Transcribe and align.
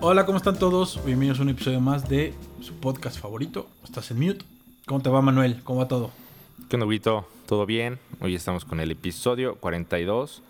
Hola, 0.00 0.24
¿cómo 0.26 0.38
están 0.38 0.56
todos? 0.56 1.04
Bienvenidos 1.04 1.40
a 1.40 1.42
un 1.42 1.48
episodio 1.48 1.80
más 1.80 2.08
de 2.08 2.32
su 2.60 2.72
podcast 2.74 3.18
favorito. 3.18 3.68
Estás 3.82 4.12
en 4.12 4.20
mute. 4.20 4.44
¿Cómo 4.86 5.02
te 5.02 5.10
va, 5.10 5.20
Manuel? 5.20 5.60
¿Cómo 5.64 5.80
va 5.80 5.88
todo? 5.88 6.12
¿Qué 6.68 6.76
onda, 6.76 7.24
¿Todo 7.46 7.66
bien? 7.66 7.98
Hoy 8.20 8.36
estamos 8.36 8.64
con 8.64 8.78
el 8.78 8.92
episodio 8.92 9.56
42 9.56 10.44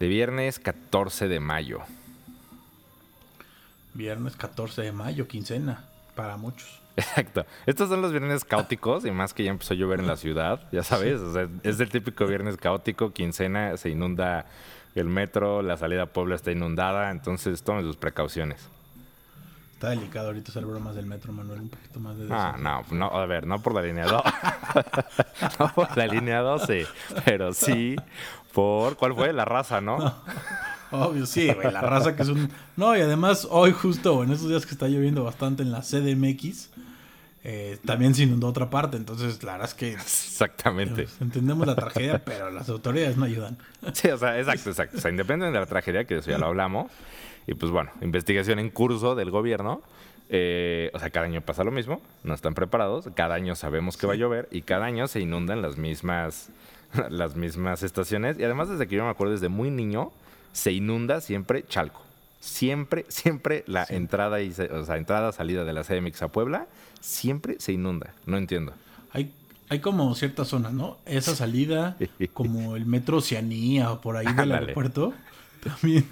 de 0.00 0.08
viernes 0.08 0.58
14 0.58 1.28
de 1.28 1.40
mayo. 1.40 1.80
Viernes 3.92 4.34
14 4.34 4.80
de 4.80 4.92
mayo, 4.92 5.28
quincena, 5.28 5.84
para 6.14 6.38
muchos. 6.38 6.80
Exacto. 6.96 7.44
Estos 7.66 7.90
son 7.90 8.00
los 8.00 8.12
viernes 8.12 8.46
caóticos 8.46 9.04
y 9.04 9.10
más 9.10 9.34
que 9.34 9.44
ya 9.44 9.50
empezó 9.50 9.74
a 9.74 9.76
llover 9.76 10.00
en 10.00 10.06
la 10.06 10.16
ciudad, 10.16 10.66
ya 10.72 10.82
sabes. 10.82 11.20
O 11.20 11.34
sea, 11.34 11.48
es 11.64 11.78
el 11.80 11.90
típico 11.90 12.26
viernes 12.26 12.56
caótico, 12.56 13.12
quincena, 13.12 13.76
se 13.76 13.90
inunda 13.90 14.46
el 14.94 15.08
metro, 15.08 15.62
la 15.62 15.76
salida 15.76 16.04
a 16.04 16.06
Puebla 16.06 16.36
está 16.36 16.52
inundada, 16.52 17.10
entonces 17.10 17.62
tomen 17.62 17.84
sus 17.84 17.96
precauciones. 17.96 18.68
Está 19.74 19.90
delicado 19.90 20.28
ahorita 20.28 20.50
hacer 20.50 20.64
bromas 20.64 20.94
del 20.94 21.04
metro, 21.04 21.32
Manuel, 21.32 21.60
un 21.60 21.68
poquito 21.68 22.00
más 22.00 22.16
de... 22.16 22.28
Ah, 22.30 22.56
no, 22.58 22.84
no, 22.90 23.06
a 23.08 23.26
ver, 23.26 23.46
no 23.46 23.60
por 23.60 23.74
la 23.74 23.82
línea 23.82 24.06
2. 24.06 24.22
no 25.58 25.74
por 25.74 25.96
la 25.96 26.06
línea 26.06 26.40
12, 26.40 26.86
pero 27.24 27.52
sí 27.52 27.96
por... 28.52 28.96
¿Cuál 28.96 29.14
fue? 29.14 29.32
La 29.32 29.44
raza, 29.44 29.80
¿no? 29.80 29.96
Obvio, 30.90 31.26
sí, 31.26 31.52
güey, 31.52 31.72
la 31.72 31.80
raza 31.80 32.14
que 32.14 32.22
es 32.22 32.28
un... 32.28 32.50
No, 32.76 32.96
y 32.96 33.00
además 33.00 33.48
hoy 33.50 33.72
justo, 33.72 34.22
en 34.22 34.30
estos 34.30 34.48
días 34.48 34.64
que 34.64 34.72
está 34.72 34.86
lloviendo 34.86 35.24
bastante 35.24 35.64
en 35.64 35.72
la 35.72 35.80
CDMX, 35.80 36.70
eh, 37.46 37.78
también 37.84 38.14
se 38.14 38.22
inundó 38.22 38.48
otra 38.48 38.70
parte. 38.70 38.96
Entonces, 38.96 39.42
la 39.42 39.52
verdad 39.52 39.68
es 39.68 39.74
que. 39.74 39.92
Exactamente. 39.92 41.06
entendemos 41.20 41.66
la 41.66 41.74
tragedia, 41.74 42.24
pero 42.24 42.50
las 42.50 42.70
autoridades 42.70 43.16
no 43.16 43.26
ayudan. 43.26 43.58
Sí, 43.92 44.08
o 44.08 44.16
sea, 44.16 44.38
exacto, 44.38 44.70
exacto. 44.70 44.96
O 44.96 45.00
sea, 45.00 45.10
independientemente 45.10 45.58
de 45.58 45.64
la 45.64 45.68
tragedia, 45.68 46.04
que 46.06 46.16
eso 46.16 46.30
ya 46.30 46.38
lo 46.38 46.46
hablamos. 46.46 46.90
Y 47.46 47.52
pues 47.52 47.70
bueno, 47.70 47.90
investigación 48.00 48.58
en 48.58 48.70
curso 48.70 49.14
del 49.14 49.30
gobierno. 49.30 49.82
Eh, 50.30 50.90
o 50.94 50.98
sea, 50.98 51.10
cada 51.10 51.26
año 51.26 51.42
pasa 51.42 51.64
lo 51.64 51.70
mismo, 51.70 52.00
no 52.22 52.32
están 52.32 52.54
preparados, 52.54 53.10
cada 53.14 53.34
año 53.34 53.54
sabemos 53.54 53.98
que 53.98 54.06
va 54.06 54.14
a 54.14 54.16
llover 54.16 54.48
y 54.50 54.62
cada 54.62 54.86
año 54.86 55.06
se 55.06 55.20
inundan 55.20 55.60
las 55.60 55.76
mismas, 55.76 56.48
las 57.10 57.36
mismas 57.36 57.82
estaciones. 57.82 58.38
Y 58.38 58.44
además, 58.44 58.70
desde 58.70 58.86
que 58.86 58.96
yo 58.96 59.04
me 59.04 59.10
acuerdo, 59.10 59.34
desde 59.34 59.50
muy 59.50 59.70
niño, 59.70 60.12
se 60.52 60.72
inunda 60.72 61.20
siempre 61.20 61.66
Chalco. 61.68 62.00
Siempre, 62.40 63.04
siempre 63.08 63.64
la 63.66 63.86
entrada 63.88 64.40
y 64.40 64.50
o 64.50 64.84
sea, 64.84 64.96
entrada 64.96 65.32
salida 65.32 65.64
de 65.64 65.72
la 65.72 65.82
CDMX 65.82 66.22
a 66.22 66.28
Puebla 66.28 66.66
siempre 67.04 67.56
se 67.58 67.72
inunda. 67.72 68.14
No 68.26 68.36
entiendo. 68.38 68.72
Hay, 69.12 69.32
hay 69.68 69.80
como 69.80 70.14
ciertas 70.14 70.48
zonas, 70.48 70.72
¿no? 70.72 70.98
Esa 71.04 71.36
salida, 71.36 71.96
como 72.32 72.76
el 72.76 72.86
metro 72.86 73.18
Oceanía 73.18 73.92
o 73.92 74.00
por 74.00 74.16
ahí 74.16 74.32
del 74.32 74.52
aeropuerto. 74.52 75.12
También 75.62 76.06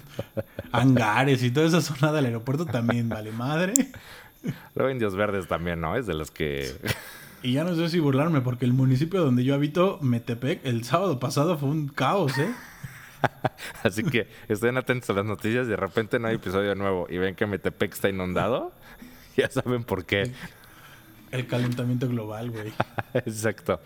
hangares 0.71 1.43
y 1.43 1.51
toda 1.51 1.67
esa 1.67 1.81
zona 1.81 2.11
del 2.11 2.25
aeropuerto 2.25 2.65
también 2.65 3.09
vale 3.09 3.31
madre. 3.31 3.73
Luego 4.75 4.91
Indios 4.91 5.15
Verdes 5.15 5.47
también, 5.47 5.81
¿no? 5.81 5.95
Es 5.95 6.05
de 6.07 6.13
los 6.13 6.31
que... 6.31 6.75
Y 7.43 7.53
ya 7.53 7.63
no 7.63 7.75
sé 7.75 7.89
si 7.89 7.99
burlarme, 7.99 8.41
porque 8.41 8.65
el 8.65 8.73
municipio 8.73 9.21
donde 9.21 9.43
yo 9.43 9.53
habito, 9.53 9.99
Metepec, 10.01 10.65
el 10.65 10.85
sábado 10.85 11.19
pasado 11.19 11.57
fue 11.57 11.69
un 11.69 11.87
caos, 11.87 12.37
¿eh? 12.37 12.51
Así 13.83 14.03
que 14.03 14.27
estén 14.47 14.77
atentos 14.77 15.09
a 15.09 15.13
las 15.13 15.25
noticias 15.25 15.67
y 15.67 15.69
de 15.69 15.75
repente 15.75 16.19
no 16.19 16.29
hay 16.29 16.35
episodio 16.35 16.73
nuevo 16.73 17.07
y 17.09 17.17
ven 17.17 17.35
que 17.35 17.45
Metepec 17.45 17.93
está 17.93 18.09
inundado. 18.09 18.71
Ya 19.35 19.49
saben 19.49 19.83
por 19.83 20.05
qué. 20.05 20.31
El 21.33 21.47
calentamiento 21.47 22.07
global, 22.07 22.51
güey. 22.51 22.71
Exacto. 23.15 23.79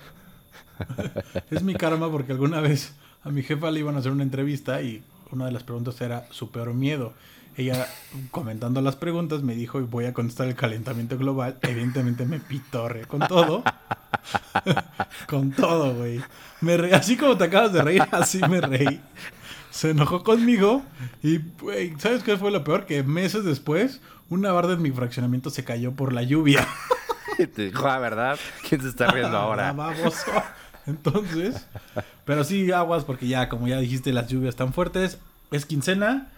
es 1.49 1.63
mi 1.63 1.75
karma 1.75 2.11
porque 2.11 2.33
alguna 2.33 2.59
vez 2.59 2.93
a 3.23 3.29
mi 3.29 3.41
jefa 3.41 3.71
le 3.71 3.79
iban 3.79 3.95
a 3.95 3.99
hacer 3.99 4.11
una 4.11 4.23
entrevista 4.23 4.81
y 4.81 5.01
una 5.31 5.45
de 5.45 5.53
las 5.53 5.63
preguntas 5.63 5.99
era 6.01 6.27
su 6.29 6.51
peor 6.51 6.73
miedo. 6.73 7.13
Ella, 7.55 7.87
comentando 8.31 8.81
las 8.81 8.97
preguntas, 8.97 9.43
me 9.43 9.55
dijo, 9.55 9.79
voy 9.79 10.05
a 10.05 10.13
contestar 10.13 10.49
el 10.49 10.55
calentamiento 10.55 11.17
global. 11.17 11.57
Evidentemente 11.61 12.25
me 12.25 12.41
pitorre 12.41 13.05
con 13.05 13.21
todo. 13.21 13.63
con 15.27 15.51
todo, 15.51 15.95
güey. 15.95 16.21
Me 16.59 16.73
Así 16.93 17.15
como 17.15 17.37
te 17.37 17.45
acabas 17.45 17.71
de 17.71 17.81
reír, 17.81 18.03
así 18.11 18.41
me 18.49 18.59
reí. 18.59 18.99
Se 19.71 19.91
enojó 19.91 20.21
conmigo 20.23 20.83
y, 21.23 21.39
güey, 21.61 21.93
¿sabes 21.97 22.23
qué 22.23 22.35
fue 22.35 22.51
lo 22.51 22.65
peor? 22.65 22.85
Que 22.85 23.03
meses 23.03 23.45
después, 23.45 24.01
una 24.29 24.51
barda 24.51 24.73
en 24.73 24.81
mi 24.81 24.91
fraccionamiento 24.91 25.49
se 25.49 25.63
cayó 25.63 25.93
por 25.93 26.11
la 26.11 26.23
lluvia. 26.23 26.67
Te 27.55 27.65
dijo, 27.65 27.85
la 27.85 27.95
ah, 27.95 27.99
verdad, 27.99 28.39
¿quién 28.67 28.81
se 28.81 28.89
está 28.89 29.07
riendo 29.07 29.37
ahora? 29.37 29.71
Vamos. 29.75 30.25
Entonces, 30.85 31.67
pero 32.25 32.43
sí 32.43 32.71
aguas 32.71 33.03
porque 33.03 33.27
ya, 33.27 33.49
como 33.49 33.67
ya 33.67 33.77
dijiste, 33.79 34.13
las 34.13 34.27
lluvias 34.27 34.49
están 34.49 34.73
fuertes. 34.73 35.19
Es 35.51 35.65
quincena. 35.65 36.29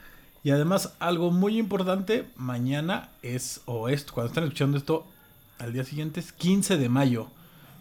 Y 0.43 0.51
además, 0.51 0.95
algo 0.99 1.31
muy 1.31 1.57
importante, 1.57 2.25
mañana 2.35 3.09
es, 3.21 3.61
o 3.65 3.89
esto, 3.89 4.13
cuando 4.13 4.29
están 4.29 4.43
escuchando 4.45 4.77
esto, 4.77 5.05
al 5.59 5.73
día 5.73 5.83
siguiente 5.83 6.19
es 6.19 6.31
15 6.31 6.77
de 6.77 6.89
mayo. 6.89 7.27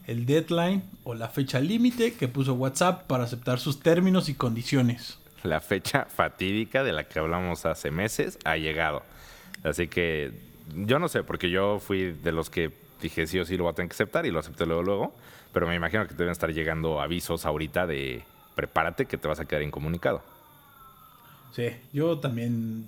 El 0.06 0.26
deadline 0.26 0.82
o 1.04 1.14
la 1.14 1.28
fecha 1.28 1.60
límite 1.60 2.14
que 2.14 2.28
puso 2.28 2.54
WhatsApp 2.54 3.06
para 3.06 3.24
aceptar 3.24 3.58
sus 3.58 3.80
términos 3.80 4.28
y 4.28 4.34
condiciones. 4.34 5.18
La 5.42 5.60
fecha 5.60 6.06
fatídica 6.06 6.82
de 6.82 6.92
la 6.92 7.04
que 7.04 7.18
hablamos 7.18 7.66
hace 7.66 7.90
meses 7.90 8.38
ha 8.44 8.56
llegado. 8.56 9.02
Así 9.62 9.86
que 9.88 10.32
yo 10.74 10.98
no 10.98 11.08
sé, 11.08 11.22
porque 11.22 11.50
yo 11.50 11.78
fui 11.78 12.12
de 12.12 12.32
los 12.32 12.50
que 12.50 12.72
dije 13.00 13.26
sí 13.26 13.38
o 13.38 13.44
sí 13.44 13.56
lo 13.56 13.64
voy 13.64 13.72
a 13.72 13.74
tener 13.74 13.88
que 13.88 13.94
aceptar 13.94 14.26
y 14.26 14.30
lo 14.30 14.40
acepté 14.40 14.66
luego, 14.66 14.82
luego. 14.82 15.14
Pero 15.52 15.66
me 15.66 15.74
imagino 15.74 16.02
que 16.04 16.10
te 16.10 16.18
deben 16.18 16.32
estar 16.32 16.52
llegando 16.52 17.00
avisos 17.00 17.46
ahorita 17.46 17.86
de 17.86 18.22
prepárate 18.54 19.06
que 19.06 19.16
te 19.16 19.28
vas 19.28 19.40
a 19.40 19.44
quedar 19.44 19.62
incomunicado. 19.62 20.22
Sí, 21.54 21.68
yo 21.92 22.18
también. 22.18 22.86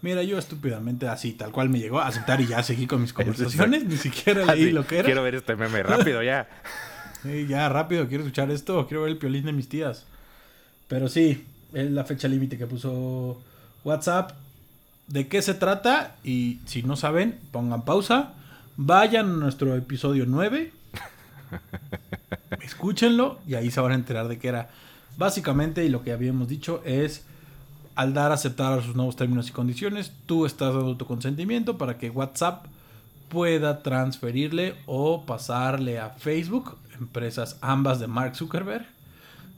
Mira, 0.00 0.22
yo 0.22 0.38
estúpidamente 0.38 1.08
así, 1.08 1.32
tal 1.32 1.52
cual 1.52 1.68
me 1.68 1.78
llegó 1.78 2.00
a 2.00 2.08
aceptar 2.08 2.40
y 2.40 2.46
ya 2.46 2.62
seguí 2.62 2.86
con 2.86 3.02
mis 3.02 3.12
conversaciones. 3.14 3.84
Ni 3.84 3.96
siquiera 3.96 4.44
leí 4.54 4.70
lo 4.70 4.86
que 4.86 4.98
era. 4.98 5.06
Quiero 5.06 5.22
ver 5.22 5.34
este 5.34 5.56
meme 5.56 5.82
rápido 5.82 6.22
ya. 6.22 6.48
sí, 7.22 7.46
ya 7.46 7.68
rápido, 7.68 8.08
quiero 8.08 8.24
escuchar 8.24 8.50
esto. 8.50 8.86
Quiero 8.86 9.02
ver 9.02 9.12
el 9.12 9.18
piolín 9.18 9.44
de 9.46 9.52
mis 9.52 9.68
tías. 9.68 10.06
Pero 10.88 11.08
sí, 11.08 11.46
es 11.72 11.90
la 11.90 12.04
fecha 12.04 12.28
límite 12.28 12.58
que 12.58 12.66
puso 12.66 13.40
WhatsApp. 13.84 14.32
¿De 15.06 15.28
qué 15.28 15.42
se 15.42 15.54
trata? 15.54 16.16
Y 16.22 16.60
si 16.66 16.82
no 16.82 16.96
saben, 16.96 17.38
pongan 17.50 17.84
pausa 17.84 18.34
Vayan 18.76 19.26
a 19.26 19.36
nuestro 19.36 19.76
episodio 19.76 20.24
9. 20.26 20.72
escúchenlo 22.62 23.38
y 23.46 23.54
ahí 23.54 23.70
se 23.70 23.80
van 23.80 23.92
a 23.92 23.96
enterar 23.96 24.28
de 24.28 24.38
qué 24.38 24.48
era. 24.48 24.70
Básicamente, 25.18 25.84
y 25.84 25.90
lo 25.90 26.02
que 26.02 26.12
habíamos 26.12 26.48
dicho 26.48 26.80
es, 26.84 27.24
al 27.94 28.14
dar 28.14 28.30
a 28.30 28.34
aceptar 28.34 28.78
a 28.78 28.82
sus 28.82 28.96
nuevos 28.96 29.16
términos 29.16 29.48
y 29.50 29.52
condiciones, 29.52 30.12
tú 30.24 30.46
estás 30.46 30.74
dando 30.74 30.96
tu 30.96 31.04
consentimiento 31.04 31.76
para 31.76 31.98
que 31.98 32.08
WhatsApp 32.08 32.64
pueda 33.28 33.82
transferirle 33.82 34.74
o 34.86 35.24
pasarle 35.26 35.98
a 35.98 36.08
Facebook, 36.10 36.76
empresas 36.98 37.58
ambas 37.60 38.00
de 38.00 38.06
Mark 38.06 38.36
Zuckerberg, 38.36 38.86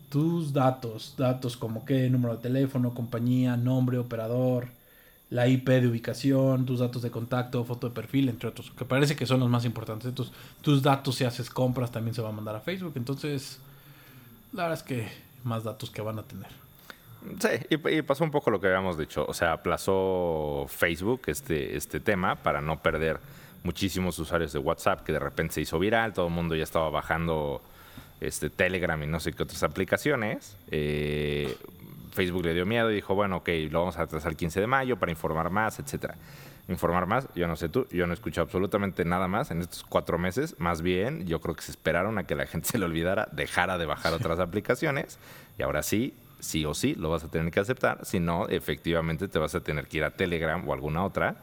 tus 0.09 0.53
datos, 0.53 1.15
datos 1.17 1.57
como 1.57 1.85
qué 1.85 2.11
número 2.11 2.37
de 2.37 2.43
teléfono, 2.43 2.95
compañía, 2.95 3.57
nombre, 3.57 3.99
operador, 3.99 4.69
la 5.35 5.49
IP 5.49 5.69
de 5.69 5.89
ubicación, 5.89 6.65
tus 6.65 6.79
datos 6.79 7.03
de 7.03 7.11
contacto, 7.11 7.65
foto 7.65 7.89
de 7.89 7.95
perfil, 7.95 8.29
entre 8.29 8.49
otros, 8.49 8.71
que 8.71 8.85
parece 8.85 9.17
que 9.17 9.27
son 9.27 9.41
los 9.41 9.51
más 9.51 9.65
importantes. 9.65 10.07
Entonces, 10.07 10.33
tus 10.61 10.81
datos 10.81 11.17
si 11.17 11.25
haces 11.25 11.51
compras 11.51 11.91
también 11.91 12.15
se 12.15 12.23
va 12.23 12.29
a 12.29 12.33
mandar 12.33 12.55
a 12.55 12.61
Facebook. 12.61 12.93
Entonces, 12.95 13.59
la 14.53 14.63
verdad 14.63 14.79
es 14.79 14.85
que 14.85 15.09
más 15.43 15.65
datos 15.65 15.91
que 15.91 16.03
van 16.03 16.21
a 16.21 16.23
tener. 16.23 16.47
Sí, 17.41 17.49
y, 17.69 18.03
pasó 18.03 18.23
un 18.23 18.31
poco 18.31 18.53
lo 18.53 18.61
que 18.61 18.69
habíamos 18.69 18.97
dicho. 18.97 19.27
O 19.27 19.35
sea, 19.35 19.55
aplazó 19.55 20.67
Facebook 20.69 21.23
este, 21.27 21.77
este 21.77 21.99
tema 21.99 22.37
para 22.37 22.61
no 22.61 22.81
perder 22.81 23.19
muchísimos 23.65 24.17
usuarios 24.21 24.53
de 24.53 24.61
WhatsApp 24.61 25.03
que 25.03 25.13
de 25.13 25.19
repente 25.19 25.55
se 25.55 25.63
hizo 25.63 25.81
viral, 25.81 26.13
todo 26.13 26.29
el 26.29 26.33
mundo 26.33 26.55
ya 26.55 26.63
estaba 26.63 26.91
bajando 26.91 27.61
este 28.21 28.51
Telegram 28.51 29.03
y 29.03 29.09
no 29.09 29.19
sé 29.19 29.33
qué 29.33 29.43
otras 29.43 29.65
aplicaciones. 29.65 30.57
Eh, 30.71 31.57
Facebook 32.15 32.45
le 32.45 32.55
dio 32.55 32.65
miedo 32.65 32.91
y 32.91 32.95
dijo, 32.95 33.15
bueno, 33.15 33.39
ok, 33.39 33.49
lo 33.71 33.81
vamos 33.81 33.99
a 33.99 34.03
atrasar 34.03 34.31
el 34.31 34.37
15 34.37 34.61
de 34.61 34.67
mayo 34.67 34.97
para 34.99 35.13
informar 35.13 35.51
más, 35.51 35.79
etcétera. 35.79 36.15
Informar 36.69 37.07
más, 37.07 37.29
yo 37.35 37.47
no 37.47 37.57
sé 37.57 37.69
tú, 37.69 37.87
yo 37.91 38.07
no 38.07 38.13
he 38.13 38.15
escuchado 38.15 38.47
absolutamente 38.47 39.05
nada 39.05 39.29
más 39.29 39.51
en 39.51 39.61
estos 39.61 39.85
cuatro 39.85 40.17
meses. 40.17 40.55
Más 40.59 40.81
bien, 40.81 41.27
yo 41.27 41.41
creo 41.41 41.55
que 41.55 41.63
se 41.63 41.73
esperaron 41.73 42.17
a 42.17 42.25
que 42.25 42.35
la 42.35 42.47
gente 42.47 42.69
se 42.73 42.79
le 42.79 42.87
olvidara, 42.87 43.29
dejara 43.33 43.77
de 43.77 43.87
bajar 43.87 44.15
otras 44.15 44.39
aplicaciones 44.39 45.19
y 45.59 45.63
ahora 45.63 45.83
sí, 45.83 46.15
sí 46.41 46.65
o 46.65 46.73
sí, 46.73 46.95
lo 46.95 47.11
vas 47.11 47.25
a 47.25 47.29
tener 47.29 47.53
que 47.53 47.61
aceptar. 47.61 48.07
Si 48.07 48.21
no, 48.21 48.49
efectivamente 48.49 49.29
te 49.29 49.39
vas 49.39 49.55
a 49.55 49.61
tener 49.61 49.89
que 49.89 49.99
ir 49.99 50.05
a 50.05 50.11
Telegram 50.13 50.67
o 50.67 50.73
alguna 50.73 51.05
otra. 51.05 51.37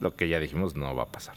Lo 0.00 0.16
que 0.16 0.28
ya 0.28 0.40
dijimos 0.40 0.74
no 0.74 0.94
va 0.94 1.04
a 1.04 1.06
pasar. 1.06 1.36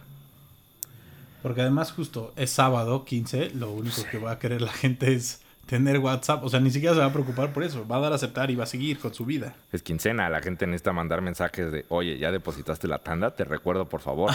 Porque 1.42 1.62
además 1.62 1.92
justo 1.92 2.34
es 2.36 2.52
sábado 2.52 3.04
15, 3.06 3.52
lo 3.56 3.72
único 3.72 4.04
que 4.10 4.20
va 4.20 4.32
a 4.32 4.40
querer 4.40 4.62
la 4.62 4.72
gente 4.72 5.14
es 5.14 5.42
tener 5.66 6.00
WhatsApp. 6.00 6.44
O 6.44 6.50
sea, 6.50 6.60
ni 6.60 6.72
siquiera 6.72 6.94
se 6.96 7.02
va 7.02 7.08
a 7.08 7.14
preocupar 7.14 7.54
por 7.54 7.64
eso. 7.64 7.88
Va 7.88 7.98
a 7.98 8.00
dar 8.00 8.12
a 8.12 8.16
aceptar 8.16 8.52
y 8.52 8.56
va 8.56 8.64
a 8.64 8.68
seguir 8.68 9.00
con 9.00 9.14
su 9.14 9.26
vida. 9.26 9.54
Es 9.72 9.82
quincena. 9.84 10.30
La 10.30 10.42
gente 10.42 10.68
necesita 10.68 10.94
mandar 10.94 11.22
mensajes 11.22 11.72
de, 11.72 11.86
oye, 11.90 12.18
ya 12.18 12.32
depositaste 12.32 12.88
la 12.88 13.00
tanda, 13.00 13.32
te 13.32 13.44
recuerdo, 13.44 13.88
por 13.88 14.02
favor. 14.02 14.32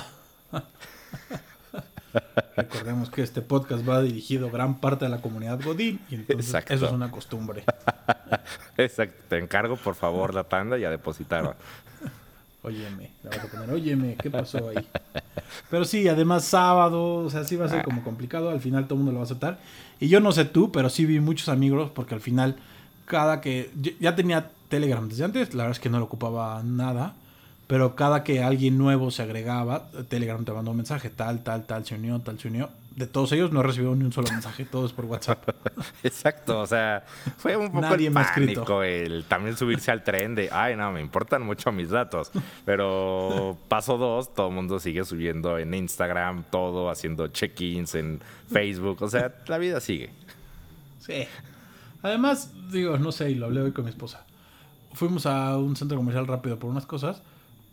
Recordemos 2.57 3.11
que 3.11 3.23
este 3.23 3.43
podcast 3.43 3.87
va 3.87 4.01
dirigido 4.01 4.49
a 4.49 4.51
gran 4.51 4.81
parte 4.81 5.05
de 5.05 5.11
la 5.11 5.21
comunidad 5.21 5.61
Godín 5.63 6.01
y 6.09 6.15
entonces 6.15 6.65
eso 6.69 6.87
es 6.87 6.93
una 6.93 7.11
costumbre. 7.11 7.65
Exacto. 8.79 9.23
Te 9.29 9.39
encargo, 9.39 9.77
por 9.77 9.95
favor, 9.95 10.33
la 10.35 10.45
tanda 10.45 10.79
y 10.79 10.85
a 10.85 10.91
depositar. 10.91 11.57
Óyeme, 12.67 13.11
la 13.23 13.31
vas 13.31 13.45
a 13.45 13.47
poner, 13.47 13.71
óyeme, 13.71 14.17
¿qué 14.17 14.29
pasó 14.29 14.71
ahí? 14.71 14.85
Pero 15.71 15.85
sí, 15.85 16.09
además 16.09 16.45
sábado, 16.45 17.19
o 17.19 17.31
sea, 17.31 17.45
sí 17.45 17.55
va 17.55 17.67
a 17.67 17.69
ser 17.69 17.85
como 17.85 18.03
complicado, 18.03 18.51
al 18.51 18.59
final 18.59 18.87
todo 18.87 18.95
el 18.95 19.05
mundo 19.05 19.13
lo 19.13 19.19
va 19.19 19.23
a 19.23 19.27
aceptar. 19.27 19.61
Y 20.01 20.09
yo 20.09 20.19
no 20.19 20.33
sé 20.33 20.47
tú, 20.47 20.73
pero 20.73 20.91
sí 20.91 21.07
vi 21.07 21.21
muchos 21.21 21.49
amigos, 21.49 21.93
porque 21.95 22.17
al 22.17 22.21
final, 22.21 22.57
cada 23.05 23.41
que, 23.41 23.71
ya 24.01 24.17
tenía 24.17 24.51
Telegram 24.69 25.09
desde 25.09 25.23
antes, 25.23 25.55
la 25.55 25.63
verdad 25.63 25.77
es 25.77 25.81
que 25.81 25.91
no 25.91 26.01
lo 26.01 26.07
ocupaba 26.07 26.61
nada, 26.65 27.15
pero 27.69 27.95
cada 27.95 28.25
que 28.25 28.43
alguien 28.43 28.79
nuevo 28.79 29.13
se 29.13 29.23
agregaba, 29.23 29.89
Telegram 30.09 30.45
te 30.45 30.51
mandó 30.51 30.73
un 30.73 30.79
mensaje, 30.79 31.09
tal, 31.09 31.45
tal, 31.45 31.67
tal, 31.67 31.87
se 31.87 31.95
unió, 31.95 32.19
tal, 32.19 32.37
se 32.41 32.49
unió 32.49 32.69
de 32.97 33.07
todos 33.07 33.31
ellos 33.33 33.53
no 33.53 33.61
he 33.61 33.63
recibido 33.63 33.95
ni 33.95 34.05
un 34.05 34.13
solo 34.13 34.29
mensaje, 34.33 34.65
todos 34.65 34.95
por 34.95 35.05
WhatsApp. 35.05 35.51
Exacto, 36.03 36.61
o 36.61 36.67
sea, 36.67 37.05
fue 37.37 37.55
un 37.55 37.67
poco 37.67 37.83
Nadie 37.83 38.09
el 38.09 38.15
pánico 38.15 38.83
el 38.83 39.25
también 39.25 39.55
subirse 39.55 39.91
al 39.91 40.03
tren 40.03 40.35
de, 40.35 40.49
ay, 40.51 40.77
no, 40.77 40.91
me 40.93 41.03
importan 41.03 41.43
mucho 41.43 41.71
mis 41.73 41.91
datos. 41.91 42.31
Pero 42.65 43.59
paso 43.69 43.99
dos, 43.99 44.33
todo 44.33 44.49
el 44.49 44.55
mundo 44.55 44.81
sigue 44.81 45.05
subiendo 45.05 45.59
en 45.59 45.75
Instagram, 45.75 46.45
todo, 46.51 46.89
haciendo 46.89 47.29
check-ins 47.29 47.95
en 47.97 48.21
Facebook, 48.51 49.03
o 49.03 49.09
sea, 49.09 49.35
la 49.47 49.59
vida 49.59 49.79
sigue. 49.81 50.09
Sí. 51.01 51.27
Además, 52.03 52.51
digo, 52.73 52.97
no 52.97 53.13
sé, 53.13 53.31
y 53.31 53.35
lo 53.35 53.47
hablé 53.47 53.61
hoy 53.61 53.73
con 53.73 53.85
mi 53.85 53.91
esposa. 53.91 54.25
Fuimos 54.95 55.27
a 55.27 55.59
un 55.59 55.77
centro 55.77 55.99
comercial 55.99 56.27
rápido 56.27 56.59
por 56.59 56.71
unas 56.71 56.87
cosas. 56.87 57.21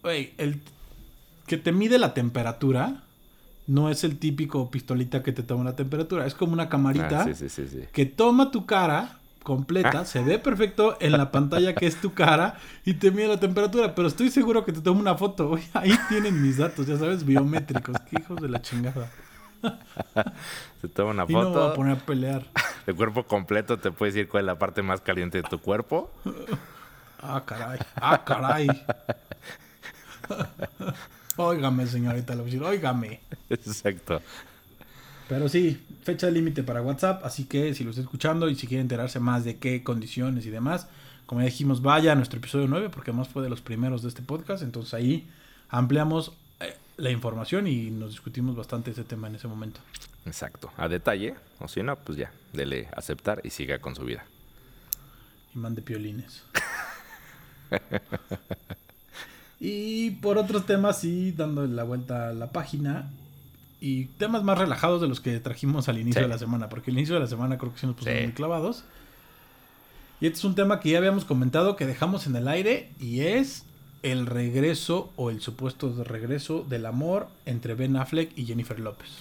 Oye, 0.02 0.34
el 0.38 0.62
que 1.48 1.56
te 1.56 1.72
mide 1.72 1.98
la 1.98 2.14
temperatura 2.14 3.03
no 3.68 3.89
es 3.89 4.04
el 4.04 4.18
típico 4.19 4.69
pistolita 4.69 5.24
que 5.24 5.31
te 5.31 5.44
toma 5.44 5.63
la 5.63 5.75
temperatura. 5.75 6.25
Es 6.25 6.36
como 6.36 6.54
una 6.54 6.69
camarita 6.69 7.25
ah, 7.25 7.88
que 7.92 8.06
toma 8.06 8.51
tu 8.51 8.65
cara 8.65 9.19
completa, 9.44 10.00
ah. 10.00 10.06
se 10.06 10.24
ve 10.24 10.39
perfecto 10.39 10.98
en 11.01 11.12
la 11.12 11.31
pantalla 11.31 11.75
que 11.75 11.86
es 11.86 12.00
tu 12.00 12.13
cara 12.13 12.57
y 12.86 12.95
te 12.95 13.12
mide 13.12 13.27
la 13.27 13.39
temperatura. 13.39 13.95
Pero 13.95 14.07
estoy 14.07 14.30
seguro 14.30 14.65
que 14.65 14.74
te 14.74 14.81
toma 14.81 15.00
una 15.00 15.15
foto. 15.15 15.57
ahí 15.74 15.94
tienen 16.10 16.42
mis 16.42 16.57
datos, 16.57 16.88
ya 16.88 16.98
sabes, 16.98 17.25
biométricos. 17.25 17.98
Qué 18.10 18.21
hijos 18.21 18.42
de 18.42 18.50
la 18.50 18.62
chingada. 18.62 19.10
Se 20.81 20.88
toma 20.89 21.12
una 21.12 21.25
foto. 21.25 21.39
Y 21.39 21.44
no 21.44 21.50
voy 21.51 21.71
a 21.71 21.74
poner 21.74 21.98
a 21.98 22.00
pelear. 22.00 22.45
El 22.88 22.95
cuerpo 22.95 23.24
completo 23.24 23.80
te 23.80 23.92
puedes 23.92 24.13
decir 24.13 24.27
cuál 24.27 24.44
es 24.44 24.48
la 24.48 24.59
parte 24.59 24.81
más 24.81 25.00
caliente 25.00 25.42
de 25.42 25.44
tu 25.44 25.59
cuerpo. 25.59 26.12
Ah, 27.21 27.42
caray. 27.45 27.80
Ah, 27.95 28.21
caray. 28.25 28.68
Óigame, 31.38 31.88
señorita 31.88 32.35
Lopezil, 32.35 32.63
óigame. 32.63 33.19
Exacto. 33.50 34.21
Pero 35.27 35.50
sí, 35.50 35.81
fecha 36.03 36.30
límite 36.30 36.63
para 36.63 36.81
WhatsApp, 36.81 37.25
así 37.25 37.45
que 37.45 37.74
si 37.74 37.83
lo 37.83 37.91
está 37.91 38.01
escuchando 38.01 38.50
y 38.50 38.56
si 38.56 38.68
quiere 38.68 38.81
enterarse 38.81 39.19
más 39.19 39.44
de 39.45 39.57
qué 39.57 39.83
condiciones 39.83 40.45
y 40.45 40.50
demás, 40.50 40.88
como 41.25 41.41
ya 41.41 41.45
dijimos, 41.45 41.81
vaya 41.81 42.12
a 42.12 42.15
nuestro 42.15 42.39
episodio 42.39 42.68
9, 42.68 42.89
porque 42.89 43.12
además 43.12 43.30
fue 43.30 43.41
de 43.41 43.50
los 43.50 43.62
primeros 43.62 44.03
de 44.03 44.09
este 44.09 44.21
podcast, 44.21 44.62
entonces 44.63 44.94
ahí 44.94 45.30
ampliamos 45.69 46.33
eh, 46.59 46.75
la 46.97 47.09
información 47.09 47.68
y 47.68 47.89
nos 47.89 48.12
discutimos 48.12 48.56
bastante 48.56 48.91
ese 48.91 49.03
tema 49.03 49.27
en 49.27 49.35
ese 49.35 49.47
momento. 49.47 49.80
Exacto, 50.25 50.71
a 50.77 50.88
detalle, 50.88 51.35
o 51.59 51.68
si 51.68 51.81
no, 51.81 51.95
pues 51.95 52.18
ya, 52.18 52.31
dele 52.51 52.89
aceptar 52.95 53.41
y 53.44 53.50
siga 53.50 53.80
con 53.80 53.95
su 53.95 54.03
vida. 54.03 54.25
Y 55.56 55.59
mande 55.59 55.81
piolines. 55.81 56.44
Y 59.65 60.12
por 60.12 60.38
otros 60.38 60.65
temas, 60.65 61.00
sí, 61.00 61.31
dando 61.31 61.65
la 61.65 61.86
vuelta 61.86 62.27
a 62.27 62.33
la 62.33 62.51
página. 62.51 63.10
Y 63.80 64.07
temas 64.18 64.44
más 64.44 64.57
relajados 64.57 65.00
de 65.00 65.07
los 65.07 65.21
que 65.21 65.39
trajimos 65.39 65.88
al 65.88 66.00
inicio 66.00 66.21
de 66.21 66.27
la 66.27 66.38
semana. 66.38 66.68
Porque 66.68 66.92
al 66.92 66.98
inicio 66.98 67.15
de 67.15 67.21
la 67.21 67.27
semana 67.27 67.57
creo 67.57 67.71
que 67.74 67.80
sí 67.80 67.88
nos 67.88 67.95
pusimos 67.95 68.24
muy 68.24 68.33
clavados. 68.33 68.83
Y 70.19 70.27
este 70.27 70.39
es 70.39 70.44
un 70.44 70.56
tema 70.56 70.81
que 70.81 70.89
ya 70.89 70.98
habíamos 70.98 71.24
comentado, 71.24 71.77
que 71.77 71.86
dejamos 71.86 72.27
en 72.27 72.36
el 72.36 72.50
aire. 72.50 72.92
Y 73.00 73.21
es 73.21 73.63
el 74.01 74.25
regreso 74.25 75.13
o 75.15 75.30
el 75.30 75.39
supuesto 75.39 76.04
regreso 76.04 76.66
del 76.68 76.86
amor 76.86 77.30
entre 77.45 77.74
Ben 77.74 77.95
Affleck 77.95 78.38
y 78.38 78.45
Jennifer 78.45 78.77
López. 78.81 79.12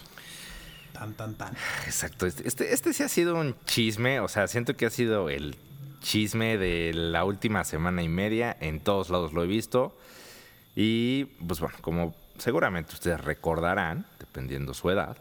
Tan, 0.93 1.15
tan, 1.15 1.35
tan. 1.35 1.55
Exacto. 1.87 2.27
Este, 2.27 2.49
este, 2.49 2.75
este 2.75 2.93
sí 2.93 3.05
ha 3.05 3.09
sido 3.09 3.37
un 3.37 3.55
chisme. 3.65 4.19
O 4.19 4.27
sea, 4.27 4.49
siento 4.49 4.77
que 4.77 4.87
ha 4.87 4.91
sido 4.91 5.31
el 5.31 5.55
chisme 6.01 6.59
de 6.59 6.91
la 6.95 7.25
última 7.25 7.63
semana 7.63 8.03
y 8.03 8.09
media. 8.09 8.57
En 8.61 8.81
todos 8.81 9.09
lados 9.09 9.33
lo 9.33 9.45
he 9.45 9.47
visto. 9.47 9.97
Y 10.75 11.25
pues 11.47 11.61
bueno, 11.61 11.77
como 11.81 12.15
seguramente 12.39 12.95
ustedes 12.95 13.21
recordarán, 13.21 14.07
dependiendo 14.19 14.75
su 14.75 14.91
edad, 14.91 15.17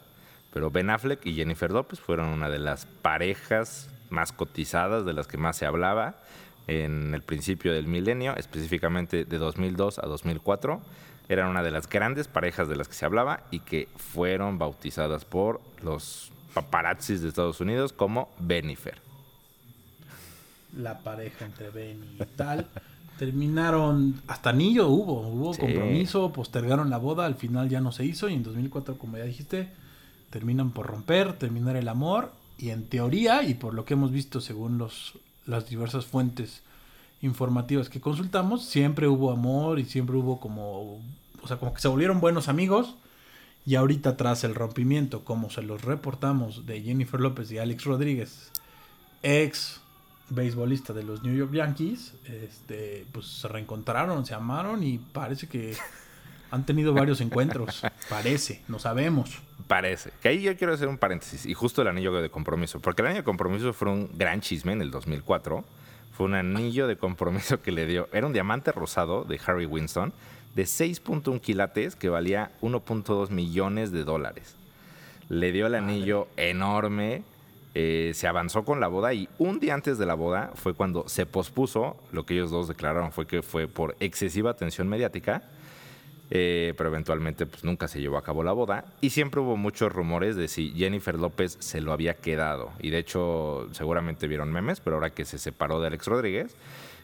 pero 0.53 0.69
Ben 0.69 0.89
Affleck 0.89 1.25
y 1.25 1.33
Jennifer 1.33 1.71
Lopez 1.71 1.99
fueron 1.99 2.29
una 2.29 2.49
de 2.49 2.59
las 2.59 2.85
parejas 2.85 3.89
más 4.09 4.31
cotizadas, 4.31 5.05
de 5.05 5.13
las 5.13 5.27
que 5.27 5.37
más 5.37 5.57
se 5.57 5.65
hablaba 5.65 6.17
en 6.67 7.13
el 7.13 7.21
principio 7.21 7.73
del 7.73 7.87
milenio, 7.87 8.35
específicamente 8.35 9.25
de 9.25 9.37
2002 9.37 9.99
a 9.99 10.07
2004. 10.07 10.81
Eran 11.29 11.47
una 11.47 11.63
de 11.63 11.71
las 11.71 11.87
grandes 11.87 12.27
parejas 12.27 12.67
de 12.67 12.75
las 12.75 12.87
que 12.87 12.93
se 12.93 13.05
hablaba 13.05 13.43
y 13.51 13.59
que 13.59 13.87
fueron 13.95 14.57
bautizadas 14.57 15.23
por 15.23 15.61
los 15.81 16.31
paparazzis 16.53 17.21
de 17.21 17.29
Estados 17.29 17.61
Unidos 17.61 17.93
como 17.93 18.29
Benifer. 18.39 19.01
La 20.75 20.99
pareja 20.99 21.45
entre 21.45 21.69
Ben 21.69 22.17
y 22.19 22.25
tal. 22.35 22.67
Terminaron, 23.17 24.21
hasta 24.27 24.49
anillo 24.49 24.87
hubo, 24.87 25.27
hubo 25.27 25.55
compromiso, 25.55 26.31
postergaron 26.33 26.89
la 26.89 26.97
boda, 26.97 27.25
al 27.25 27.35
final 27.35 27.69
ya 27.69 27.79
no 27.79 27.91
se 27.91 28.03
hizo 28.03 28.29
y 28.29 28.33
en 28.33 28.43
2004, 28.43 28.97
como 28.97 29.17
ya 29.17 29.25
dijiste, 29.25 29.69
terminan 30.31 30.71
por 30.71 30.87
romper, 30.87 31.33
terminar 31.33 31.75
el 31.75 31.87
amor 31.87 32.31
y 32.57 32.69
en 32.69 32.85
teoría 32.85 33.43
y 33.43 33.53
por 33.53 33.73
lo 33.73 33.85
que 33.85 33.93
hemos 33.93 34.11
visto 34.11 34.41
según 34.41 34.77
los, 34.77 35.13
las 35.45 35.69
diversas 35.69 36.05
fuentes 36.05 36.63
informativas 37.21 37.89
que 37.89 38.01
consultamos, 38.01 38.65
siempre 38.65 39.07
hubo 39.07 39.31
amor 39.31 39.77
y 39.79 39.85
siempre 39.85 40.15
hubo 40.15 40.39
como, 40.39 40.99
o 41.43 41.47
sea, 41.47 41.57
como 41.57 41.73
que 41.73 41.81
se 41.81 41.87
volvieron 41.87 42.19
buenos 42.19 42.47
amigos 42.47 42.95
y 43.65 43.75
ahorita 43.75 44.17
tras 44.17 44.43
el 44.43 44.55
rompimiento, 44.55 45.23
como 45.23 45.49
se 45.49 45.61
los 45.61 45.83
reportamos 45.83 46.65
de 46.65 46.81
Jennifer 46.81 47.19
López 47.19 47.51
y 47.51 47.59
Alex 47.59 47.83
Rodríguez, 47.83 48.51
ex 49.21 49.81
beisbolista 50.31 50.93
de 50.93 51.03
los 51.03 51.23
New 51.23 51.35
York 51.35 51.53
Yankees, 51.53 52.13
este, 52.25 53.05
pues 53.11 53.25
se 53.27 53.47
reencontraron, 53.47 54.25
se 54.25 54.33
amaron 54.33 54.83
y 54.83 54.97
parece 54.97 55.47
que 55.47 55.75
han 56.51 56.65
tenido 56.65 56.93
varios 56.93 57.21
encuentros. 57.21 57.83
Parece, 58.09 58.61
no 58.67 58.79
sabemos. 58.79 59.41
Parece. 59.67 60.11
Que 60.21 60.29
ahí 60.29 60.41
yo 60.41 60.55
quiero 60.57 60.73
hacer 60.73 60.87
un 60.87 60.97
paréntesis. 60.97 61.45
Y 61.45 61.53
justo 61.53 61.81
el 61.81 61.87
anillo 61.87 62.11
de 62.13 62.29
compromiso. 62.29 62.79
Porque 62.79 63.01
el 63.01 63.07
anillo 63.07 63.21
de 63.21 63.25
compromiso 63.25 63.73
fue 63.73 63.89
un 63.89 64.09
gran 64.17 64.41
chisme 64.41 64.73
en 64.73 64.81
el 64.81 64.91
2004. 64.91 65.63
Fue 66.13 66.25
un 66.25 66.35
anillo 66.35 66.87
de 66.87 66.97
compromiso 66.97 67.61
que 67.61 67.71
le 67.71 67.85
dio. 67.85 68.09
Era 68.11 68.27
un 68.27 68.33
diamante 68.33 68.71
rosado 68.71 69.23
de 69.23 69.39
Harry 69.45 69.65
Winston 69.65 70.13
de 70.55 70.63
6.1 70.63 71.39
quilates 71.39 71.95
que 71.95 72.09
valía 72.09 72.51
1.2 72.61 73.29
millones 73.29 73.91
de 73.91 74.03
dólares. 74.03 74.55
Le 75.29 75.51
dio 75.51 75.67
el 75.67 75.75
anillo 75.75 76.27
enorme 76.35 77.23
eh, 77.73 78.11
se 78.13 78.27
avanzó 78.27 78.65
con 78.65 78.79
la 78.79 78.87
boda 78.87 79.13
y 79.13 79.29
un 79.37 79.59
día 79.59 79.73
antes 79.73 79.97
de 79.97 80.05
la 80.05 80.13
boda 80.13 80.51
fue 80.55 80.73
cuando 80.73 81.07
se 81.07 81.25
pospuso, 81.25 81.95
lo 82.11 82.25
que 82.25 82.33
ellos 82.33 82.51
dos 82.51 82.67
declararon 82.67 83.11
fue 83.13 83.25
que 83.27 83.41
fue 83.41 83.67
por 83.67 83.95
excesiva 84.01 84.51
atención 84.51 84.89
mediática, 84.89 85.43
eh, 86.29 86.73
pero 86.77 86.89
eventualmente 86.89 87.45
pues 87.45 87.63
nunca 87.63 87.87
se 87.87 88.01
llevó 88.01 88.17
a 88.17 88.23
cabo 88.23 88.43
la 88.43 88.51
boda. 88.51 88.85
Y 88.99 89.11
siempre 89.11 89.39
hubo 89.39 89.55
muchos 89.55 89.91
rumores 89.91 90.35
de 90.35 90.47
si 90.47 90.73
Jennifer 90.75 91.17
López 91.17 91.57
se 91.59 91.81
lo 91.81 91.93
había 91.93 92.15
quedado. 92.15 92.71
Y 92.79 92.89
de 92.89 92.99
hecho 92.99 93.69
seguramente 93.71 94.27
vieron 94.27 94.51
memes, 94.51 94.81
pero 94.81 94.97
ahora 94.97 95.11
que 95.11 95.23
se 95.23 95.37
separó 95.37 95.79
de 95.79 95.87
Alex 95.87 96.07
Rodríguez, 96.07 96.55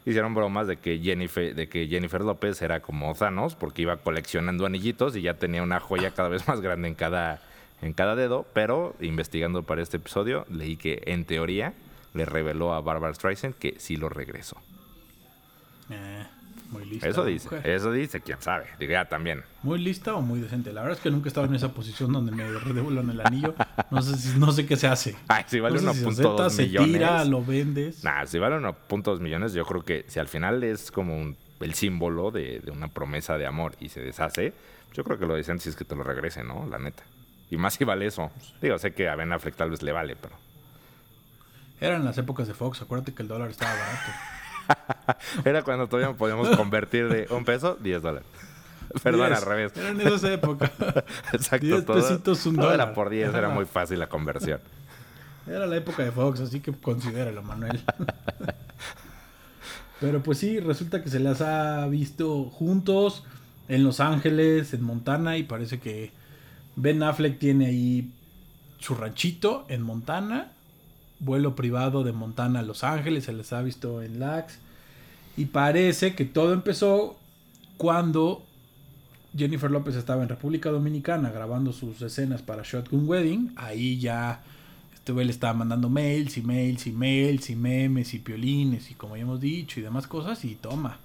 hicieron 0.06 0.34
bromas 0.34 0.68
de 0.68 0.78
que 0.78 1.00
Jennifer, 1.00 1.56
de 1.56 1.68
que 1.68 1.88
Jennifer 1.88 2.22
López 2.22 2.62
era 2.62 2.82
como 2.82 3.14
Thanos 3.14 3.56
porque 3.56 3.82
iba 3.82 3.98
coleccionando 3.98 4.66
anillitos 4.66 5.16
y 5.16 5.22
ya 5.22 5.34
tenía 5.36 5.64
una 5.64 5.80
joya 5.80 6.12
cada 6.12 6.30
vez 6.30 6.48
más 6.48 6.62
grande 6.62 6.88
en 6.88 6.96
cada 6.96 7.42
en 7.82 7.94
cada 7.94 8.16
dedo, 8.16 8.46
pero 8.54 8.96
investigando 9.00 9.64
para 9.64 9.82
este 9.82 9.98
episodio 9.98 10.46
leí 10.50 10.78
que 10.78 11.02
en 11.06 11.26
teoría 11.26 11.74
le 12.14 12.26
reveló 12.26 12.74
a 12.74 12.82
Barbara 12.82 13.14
Streisand 13.14 13.56
que 13.56 13.76
sí 13.78 13.96
lo 13.98 14.10
regresó. 14.10 14.58
Eh, 15.90 16.26
muy 16.70 16.86
lista. 16.86 17.08
Eso 17.08 17.24
dice, 17.24 17.50
eso 17.64 17.92
dice, 17.92 18.22
quién 18.22 18.42
sabe. 18.42 18.66
Diga 18.80 19.06
también. 19.06 19.44
Muy 19.64 19.80
lista 19.80 20.16
o 20.16 20.22
muy 20.22 20.42
decente. 20.42 20.74
La 20.74 20.82
verdad 20.82 20.98
es 20.98 21.04
que 21.04 21.10
nunca 21.10 21.28
he 21.28 21.30
estado 21.30 21.48
en 21.48 21.56
esa 21.56 21.74
posición 21.74 22.12
donde 22.12 22.32
me 22.32 22.44
devuelvan 22.44 23.10
el 23.10 23.22
anillo. 23.22 23.56
No 23.90 24.02
sé, 24.02 24.38
no 24.38 24.52
sé 24.52 24.66
qué 24.66 24.76
se 24.76 24.88
hace. 24.88 25.16
Ay, 25.28 25.46
si 25.48 25.60
vale 25.60 25.80
1.2 25.80 26.50
si 26.50 26.64
millones. 26.64 26.92
Se 26.92 26.98
tira, 26.98 27.24
lo 27.24 27.44
vendes. 27.44 28.04
Nah, 28.04 28.26
si 28.26 28.38
vale 28.38 28.58
1.2 28.58 29.20
millones, 29.20 29.54
yo 29.54 29.66
creo 29.66 29.84
que 29.84 30.04
si 30.08 30.20
al 30.20 30.28
final 30.28 30.64
es 30.64 30.92
como 30.92 31.36
el 31.60 31.74
símbolo 31.74 32.32
de, 32.32 32.60
de, 32.60 32.72
una 32.72 32.90
promesa 32.90 33.38
de 33.38 33.46
amor 33.46 33.76
y 33.80 33.90
se 33.90 34.02
deshace, 34.02 34.54
yo 34.94 35.04
creo 35.04 35.18
que 35.18 35.26
lo 35.26 35.36
decente 35.36 35.64
sí 35.64 35.70
es 35.70 35.76
que 35.76 35.86
te 35.86 35.96
lo 35.96 36.04
regrese, 36.04 36.44
¿no? 36.44 36.68
La 36.70 36.80
neta. 36.80 37.04
Y 37.50 37.58
más 37.58 37.76
si 37.76 37.84
vale 37.84 38.06
eso. 38.06 38.32
Digo, 38.62 38.78
sé 38.78 38.94
que 38.94 39.10
a 39.10 39.16
Ben 39.16 39.32
Affleck 39.32 39.56
tal 39.56 39.70
vez 39.70 39.82
le 39.82 39.92
vale, 39.92 40.16
pero. 40.16 40.36
Eran 41.80 42.04
las 42.04 42.18
épocas 42.18 42.48
de 42.48 42.54
Fox, 42.54 42.82
acuérdate 42.82 43.14
que 43.14 43.22
el 43.22 43.28
dólar 43.28 43.50
estaba 43.50 43.72
barato. 43.72 45.20
Era 45.46 45.62
cuando 45.62 45.88
todavía 45.88 46.16
podíamos 46.18 46.50
convertir 46.56 47.08
de 47.08 47.28
un 47.30 47.46
peso, 47.46 47.78
10 47.80 48.02
dólares. 48.02 48.28
Perdón, 49.04 49.34
al 49.34 49.42
revés. 49.42 49.72
Era 49.76 49.90
en 49.90 50.02
esa 50.02 50.34
época. 50.34 50.72
Exacto. 51.34 51.66
10 51.66 51.84
pesitos, 51.84 52.46
un 52.46 52.56
dólar. 52.56 52.74
Era 52.74 52.94
por 52.94 53.10
10, 53.10 53.34
era 53.34 53.50
muy 53.50 53.66
fácil 53.66 54.00
la 54.00 54.08
conversión. 54.08 54.60
Era 55.46 55.66
la 55.66 55.78
época 55.78 56.04
de 56.04 56.12
Fox, 56.12 56.42
así 56.42 56.60
que 56.60 56.74
considéralo, 56.74 57.42
Manuel. 57.42 57.80
Pero 60.00 60.22
pues 60.22 60.40
sí, 60.40 60.60
resulta 60.60 61.02
que 61.02 61.10
se 61.10 61.20
las 61.20 61.42
ha 61.42 61.88
visto 61.88 62.46
juntos 62.46 63.24
en 63.68 63.84
Los 63.84 64.00
Ángeles, 64.00 64.74
en 64.74 64.84
Montana, 64.84 65.38
y 65.38 65.44
parece 65.44 65.80
que 65.80 66.12
Ben 66.78 67.02
Affleck 67.02 67.40
tiene 67.40 67.66
ahí 67.66 68.12
su 68.78 68.94
ranchito 68.94 69.66
en 69.68 69.82
Montana, 69.82 70.52
vuelo 71.20 71.56
privado 71.56 72.04
de 72.04 72.12
Montana 72.12 72.60
a 72.60 72.62
Los 72.62 72.84
Ángeles, 72.84 73.26
se 73.26 73.34
les 73.34 73.52
ha 73.52 73.64
visto 73.64 74.04
en 74.04 74.20
LAX, 74.20 74.60
y 75.36 75.46
parece 75.46 76.14
que 76.14 76.24
todo 76.24 76.54
empezó 76.54 77.18
cuando 77.78 78.46
Jennifer 79.36 79.72
López 79.72 79.96
estaba 79.96 80.22
en 80.22 80.30
República 80.30 80.70
Dominicana 80.70 81.32
grabando 81.32 81.74
sus 81.74 82.00
escenas 82.04 82.44
para 82.44 82.62
Shotgun 82.64 83.10
Wedding, 83.10 83.54
ahí 83.56 83.98
ya 83.98 84.44
este 84.94 85.14
güey 85.14 85.26
le 85.26 85.32
estaba 85.32 85.54
mandando 85.54 85.90
mails 85.90 86.38
y 86.38 86.44
mails 86.44 86.86
y 86.86 86.92
mails 86.92 87.50
y 87.50 87.56
memes 87.56 88.14
y 88.14 88.20
piolines 88.20 88.92
y 88.92 88.94
como 88.94 89.16
ya 89.16 89.24
hemos 89.24 89.42
dicho 89.42 89.80
y 89.80 89.84
demás 89.84 90.06
cosas 90.06 90.46
y 90.46 90.54
toma, 90.54 90.98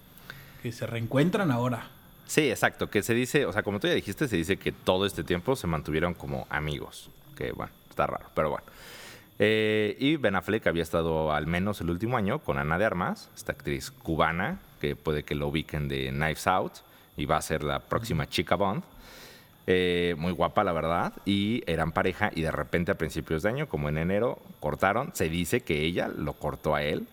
que 0.62 0.70
se 0.70 0.86
reencuentran 0.86 1.50
ahora. 1.50 1.88
Sí, 2.32 2.48
exacto, 2.48 2.88
que 2.88 3.02
se 3.02 3.12
dice, 3.12 3.44
o 3.44 3.52
sea, 3.52 3.62
como 3.62 3.78
tú 3.78 3.88
ya 3.88 3.92
dijiste, 3.92 4.26
se 4.26 4.38
dice 4.38 4.56
que 4.56 4.72
todo 4.72 5.04
este 5.04 5.22
tiempo 5.22 5.54
se 5.54 5.66
mantuvieron 5.66 6.14
como 6.14 6.46
amigos, 6.48 7.10
que 7.36 7.52
bueno, 7.52 7.70
está 7.90 8.06
raro, 8.06 8.24
pero 8.34 8.48
bueno. 8.48 8.64
Eh, 9.38 9.98
y 9.98 10.16
Ben 10.16 10.34
Affleck 10.34 10.66
había 10.66 10.82
estado 10.82 11.30
al 11.30 11.46
menos 11.46 11.82
el 11.82 11.90
último 11.90 12.16
año 12.16 12.38
con 12.38 12.56
Ana 12.56 12.78
de 12.78 12.86
Armas, 12.86 13.28
esta 13.36 13.52
actriz 13.52 13.90
cubana, 13.90 14.60
que 14.80 14.96
puede 14.96 15.24
que 15.24 15.34
lo 15.34 15.48
ubiquen 15.48 15.88
de 15.88 16.08
Knives 16.08 16.46
Out, 16.46 16.72
y 17.18 17.26
va 17.26 17.36
a 17.36 17.42
ser 17.42 17.62
la 17.62 17.80
próxima 17.80 18.26
chica 18.26 18.54
Bond. 18.54 18.82
Eh, 19.66 20.14
muy 20.16 20.32
guapa, 20.32 20.64
la 20.64 20.72
verdad. 20.72 21.12
Y 21.26 21.62
eran 21.66 21.92
pareja 21.92 22.30
y 22.34 22.40
de 22.40 22.50
repente 22.50 22.92
a 22.92 22.96
principios 22.96 23.42
de 23.42 23.50
año, 23.50 23.68
como 23.68 23.90
en 23.90 23.98
enero, 23.98 24.38
cortaron. 24.58 25.10
Se 25.12 25.28
dice 25.28 25.60
que 25.60 25.82
ella 25.82 26.08
lo 26.08 26.32
cortó 26.32 26.74
a 26.74 26.82
él. 26.82 27.06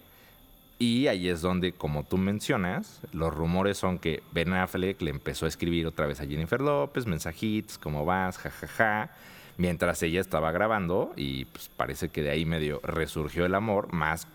Y 0.81 1.07
ahí 1.07 1.27
es 1.27 1.41
donde, 1.41 1.73
como 1.73 2.05
tú 2.05 2.17
mencionas, 2.17 3.01
los 3.11 3.33
rumores 3.33 3.77
son 3.77 3.99
que 3.99 4.23
Ben 4.31 4.53
Affleck 4.53 5.01
le 5.01 5.09
empezó 5.09 5.45
a 5.45 5.49
escribir 5.49 5.85
otra 5.85 6.07
vez 6.07 6.21
a 6.21 6.25
Jennifer 6.25 6.61
López, 6.61 7.05
mensajitos, 7.05 7.77
¿cómo 7.77 8.05
vas? 8.05 8.37
Ja, 8.37 8.49
ja, 8.49 8.67
ja. 8.67 9.11
Mientras 9.57 10.01
ella 10.03 10.21
estaba 10.21 10.53
grabando 10.53 11.11
y 11.17 11.43
pues 11.45 11.69
parece 11.75 12.07
que 12.07 12.23
de 12.23 12.29
ahí 12.29 12.45
medio 12.45 12.79
resurgió 12.81 13.45
el 13.45 13.55
amor, 13.55 13.91
más 13.91 14.25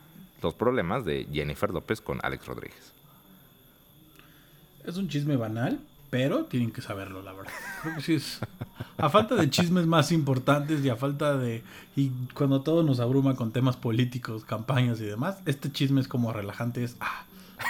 los 0.43 0.53
problemas 0.53 1.07
de 1.07 1.27
Jennifer 1.33 1.71
López 1.71 2.03
con 2.03 2.21
Alex 2.23 2.45
Rodríguez. 2.45 2.93
Es 4.85 4.99
un 4.99 5.09
chisme 5.09 5.37
banal, 5.37 5.81
pero 6.15 6.45
tienen 6.45 6.71
que 6.71 6.81
saberlo, 6.81 7.23
la 7.23 7.33
verdad. 7.33 7.51
Sí 8.01 8.15
es. 8.15 8.39
A 8.99 9.11
falta 9.11 9.35
de 9.35 9.51
chismes 9.51 9.85
más 9.85 10.13
importantes 10.13 10.85
y 10.85 10.89
a 10.89 10.95
falta 10.95 11.37
de. 11.37 11.65
Y 11.97 12.11
cuando 12.35 12.61
todo 12.61 12.85
nos 12.85 13.01
abruma 13.01 13.35
con 13.35 13.51
temas 13.51 13.77
políticos, 13.77 14.45
campañas 14.45 15.01
y 15.01 15.07
demás, 15.07 15.39
este 15.45 15.73
chisme 15.73 16.01
es 16.01 16.07
como 16.07 16.33
relajante. 16.33 16.85
Es. 16.85 16.95
Ah, 17.01 17.25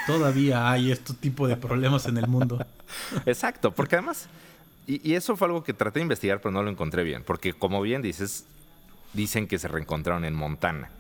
todavía 0.07 0.71
hay 0.71 0.93
este 0.93 1.15
tipo 1.15 1.49
de 1.49 1.57
problemas 1.57 2.05
en 2.05 2.19
el 2.19 2.29
mundo. 2.29 2.63
Exacto, 3.25 3.73
porque 3.73 3.97
además. 3.97 4.29
Y, 4.87 5.11
y 5.11 5.15
eso 5.15 5.39
fue 5.39 5.47
algo 5.47 5.65
que 5.65 5.73
traté 5.73 6.01
de 6.01 6.03
investigar, 6.03 6.43
pero 6.43 6.53
no 6.53 6.63
lo 6.63 6.71
encontré 6.71 7.03
bien. 7.03 7.25
Porque, 7.25 7.55
como 7.55 7.81
bien 7.81 8.03
dices, 8.03 8.45
dicen 9.15 9.49
que 9.49 9.59
se 9.59 9.69
reencontraron 9.69 10.27
en 10.27 10.35
Montana 10.35 10.91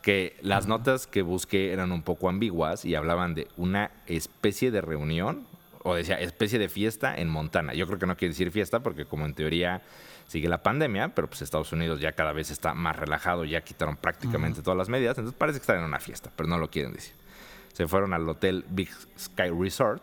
que 0.00 0.34
las 0.40 0.66
notas 0.66 1.06
que 1.06 1.20
busqué 1.20 1.74
eran 1.74 1.92
un 1.92 2.00
poco 2.00 2.30
ambiguas 2.30 2.86
y 2.86 2.94
hablaban 2.94 3.34
de 3.34 3.48
una 3.58 3.90
especie 4.06 4.70
de 4.70 4.80
reunión 4.80 5.44
o 5.86 5.94
decía 5.94 6.18
especie 6.18 6.58
de 6.58 6.68
fiesta 6.68 7.14
en 7.16 7.28
Montana. 7.28 7.72
Yo 7.72 7.86
creo 7.86 7.98
que 8.00 8.06
no 8.06 8.16
quiere 8.16 8.32
decir 8.32 8.50
fiesta 8.50 8.80
porque 8.80 9.04
como 9.04 9.24
en 9.24 9.34
teoría 9.34 9.82
sigue 10.26 10.48
la 10.48 10.60
pandemia, 10.60 11.14
pero 11.14 11.28
pues 11.28 11.42
Estados 11.42 11.72
Unidos 11.72 12.00
ya 12.00 12.10
cada 12.10 12.32
vez 12.32 12.50
está 12.50 12.74
más 12.74 12.96
relajado, 12.96 13.44
ya 13.44 13.60
quitaron 13.60 13.96
prácticamente 13.96 14.62
todas 14.62 14.76
las 14.76 14.88
medidas, 14.88 15.16
entonces 15.16 15.38
parece 15.38 15.60
que 15.60 15.62
están 15.62 15.78
en 15.78 15.84
una 15.84 16.00
fiesta, 16.00 16.32
pero 16.34 16.48
no 16.48 16.58
lo 16.58 16.68
quieren 16.70 16.92
decir. 16.92 17.14
Se 17.72 17.86
fueron 17.86 18.14
al 18.14 18.28
hotel 18.28 18.64
Big 18.68 18.90
Sky 19.16 19.50
Resort, 19.56 20.02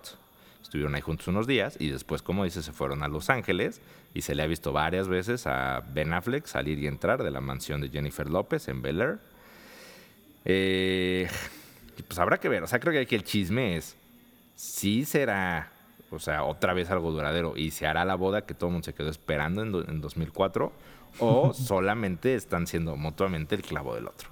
estuvieron 0.62 0.96
ahí 0.96 1.02
juntos 1.02 1.28
unos 1.28 1.48
días 1.48 1.76
y 1.78 1.90
después, 1.90 2.22
como 2.22 2.46
dice, 2.46 2.64
se 2.64 2.72
fueron 2.72 3.04
a 3.04 3.10
Los 3.10 3.30
Ángeles 3.30 3.82
y 4.14 4.22
se 4.22 4.36
le 4.36 4.44
ha 4.44 4.48
visto 4.48 4.72
varias 4.72 5.10
veces 5.10 5.48
a 5.48 5.84
Ben 5.94 6.14
Affleck 6.14 6.46
salir 6.46 6.80
y 6.80 6.88
entrar 6.88 7.24
de 7.24 7.32
la 7.32 7.42
mansión 7.42 7.82
de 7.82 7.90
Jennifer 7.90 8.30
López 8.30 8.70
en 8.70 8.82
Bel 8.82 9.02
Air. 9.02 9.20
Eh, 10.46 11.28
pues 12.08 12.18
habrá 12.20 12.38
que 12.38 12.48
ver, 12.48 12.64
o 12.64 12.68
sea, 12.68 12.80
creo 12.80 12.94
que 12.94 13.00
aquí 13.00 13.16
el 13.16 13.26
chisme 13.26 13.76
es, 13.76 13.98
si 14.56 15.04
será 15.04 15.73
o 16.14 16.20
sea, 16.20 16.44
otra 16.44 16.74
vez 16.74 16.90
algo 16.90 17.12
duradero 17.12 17.58
y 17.58 17.72
se 17.72 17.88
hará 17.88 18.06
la 18.06 18.16
boda 18.16 18.46
que 18.46 18.54
todo 18.54 18.68
el 18.68 18.74
mundo 18.74 18.86
se 18.86 18.94
quedó 18.94 19.10
esperando 19.10 19.62
en, 19.62 19.90
en 19.90 20.02
2004 20.02 20.72
o 21.20 21.54
solamente 21.56 22.36
están 22.36 22.68
siendo 22.68 22.96
mutuamente 22.96 23.56
el 23.56 23.62
clavo 23.62 23.96
del 23.96 24.08
otro. 24.08 24.30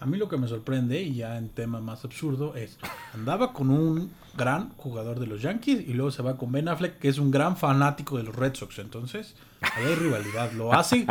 A 0.00 0.06
mí 0.06 0.16
lo 0.16 0.30
que 0.30 0.38
me 0.38 0.48
sorprende, 0.48 1.02
y 1.02 1.16
ya 1.16 1.36
en 1.36 1.50
tema 1.50 1.78
más 1.80 2.06
absurdo, 2.06 2.56
es 2.56 2.78
andaba 3.12 3.52
con 3.52 3.68
un 3.68 4.10
gran 4.34 4.70
jugador 4.78 5.20
de 5.20 5.26
los 5.26 5.42
Yankees 5.42 5.86
y 5.86 5.92
luego 5.92 6.10
se 6.10 6.22
va 6.22 6.38
con 6.38 6.50
Ben 6.50 6.68
Affleck, 6.68 6.98
que 6.98 7.08
es 7.08 7.18
un 7.18 7.30
gran 7.30 7.58
fanático 7.58 8.16
de 8.16 8.22
los 8.22 8.34
Red 8.34 8.54
Sox. 8.54 8.78
Entonces, 8.78 9.34
ahí 9.60 9.84
hay 9.84 9.94
rivalidad. 9.96 10.52
Lo 10.52 10.72
hace 10.72 11.06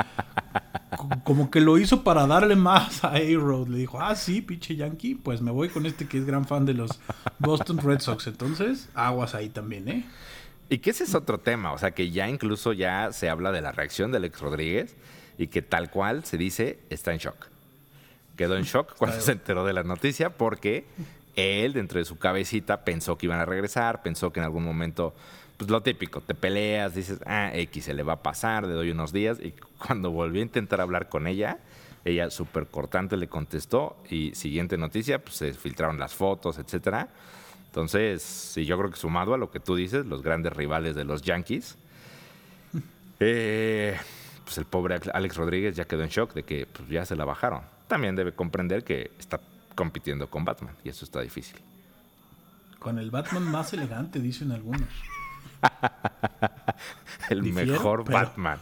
como 1.23 1.51
que 1.51 1.61
lo 1.61 1.77
hizo 1.77 2.03
para 2.03 2.27
darle 2.27 2.55
más 2.55 3.03
a 3.03 3.13
A-Road. 3.13 3.67
Le 3.67 3.77
dijo, 3.77 3.99
ah, 4.01 4.15
sí, 4.15 4.41
pinche 4.41 4.75
Yankee, 4.75 5.15
pues 5.15 5.41
me 5.41 5.51
voy 5.51 5.69
con 5.69 5.85
este 5.85 6.07
que 6.07 6.17
es 6.17 6.25
gran 6.25 6.45
fan 6.45 6.65
de 6.65 6.73
los 6.73 6.99
Boston 7.39 7.77
Red 7.77 7.99
Sox. 7.99 8.27
Entonces, 8.27 8.89
aguas 8.93 9.35
ahí 9.35 9.49
también, 9.49 9.87
¿eh? 9.89 10.05
Y 10.69 10.79
que 10.79 10.91
ese 10.91 11.03
es 11.03 11.15
otro 11.15 11.39
tema, 11.39 11.73
o 11.73 11.77
sea, 11.77 11.91
que 11.91 12.11
ya 12.11 12.29
incluso 12.29 12.73
ya 12.73 13.11
se 13.11 13.29
habla 13.29 13.51
de 13.51 13.61
la 13.61 13.71
reacción 13.71 14.11
de 14.11 14.17
Alex 14.17 14.39
Rodríguez 14.39 14.95
y 15.37 15.47
que 15.47 15.61
tal 15.61 15.89
cual 15.89 16.25
se 16.25 16.37
dice 16.37 16.79
está 16.89 17.11
en 17.11 17.17
shock 17.17 17.47
quedó 18.39 18.55
en 18.55 18.63
shock 18.63 18.95
cuando 18.95 19.19
se 19.19 19.33
enteró 19.33 19.65
de 19.65 19.73
la 19.73 19.83
noticia 19.83 20.29
porque 20.29 20.85
él 21.35 21.73
dentro 21.73 21.99
de 21.99 22.05
su 22.05 22.17
cabecita 22.17 22.85
pensó 22.85 23.17
que 23.17 23.25
iban 23.25 23.41
a 23.41 23.43
regresar, 23.43 24.01
pensó 24.01 24.31
que 24.31 24.39
en 24.39 24.45
algún 24.45 24.63
momento, 24.63 25.13
pues 25.59 25.69
lo 25.69 25.81
típico, 25.81 26.21
te 26.21 26.33
peleas, 26.33 26.95
dices, 26.95 27.19
ah, 27.27 27.51
X 27.53 27.85
se 27.85 27.93
le 27.93 28.01
va 28.01 28.13
a 28.13 28.23
pasar, 28.23 28.65
le 28.65 28.73
doy 28.73 28.89
unos 28.89 29.13
días 29.13 29.39
y 29.39 29.51
cuando 29.85 30.09
volvió 30.09 30.41
a 30.41 30.45
intentar 30.45 30.81
hablar 30.81 31.09
con 31.09 31.27
ella, 31.27 31.59
ella 32.03 32.31
súper 32.31 32.65
cortante 32.65 33.15
le 33.17 33.27
contestó 33.27 33.97
y 34.09 34.33
siguiente 34.33 34.77
noticia, 34.77 35.19
pues 35.19 35.35
se 35.35 35.53
filtraron 35.53 35.99
las 35.99 36.15
fotos, 36.15 36.57
etcétera. 36.57 37.09
Entonces, 37.67 38.23
sí, 38.23 38.65
yo 38.65 38.79
creo 38.79 38.89
que 38.89 38.97
sumado 38.97 39.35
a 39.35 39.37
lo 39.37 39.51
que 39.51 39.59
tú 39.59 39.75
dices, 39.75 40.07
los 40.07 40.23
grandes 40.23 40.53
rivales 40.53 40.95
de 40.95 41.03
los 41.03 41.21
Yankees, 41.21 41.77
eh, 43.19 43.95
pues 44.43 44.57
el 44.57 44.65
pobre 44.65 44.99
Alex 45.13 45.35
Rodríguez 45.35 45.75
ya 45.75 45.85
quedó 45.85 46.01
en 46.01 46.09
shock 46.09 46.33
de 46.33 46.41
que 46.41 46.65
pues, 46.65 46.89
ya 46.89 47.05
se 47.05 47.15
la 47.15 47.25
bajaron 47.25 47.61
también 47.89 48.15
debe 48.15 48.31
comprender 48.31 48.85
que 48.85 49.11
está 49.19 49.41
compitiendo 49.75 50.29
con 50.29 50.45
Batman 50.45 50.75
y 50.85 50.89
eso 50.89 51.03
está 51.03 51.19
difícil. 51.19 51.57
Con 52.77 52.97
el 52.97 53.11
Batman 53.11 53.43
más 53.51 53.73
elegante, 53.73 54.19
dicen 54.19 54.53
algunos. 54.53 54.87
el 57.29 57.43
mejor 57.43 58.09
Batman. 58.09 58.59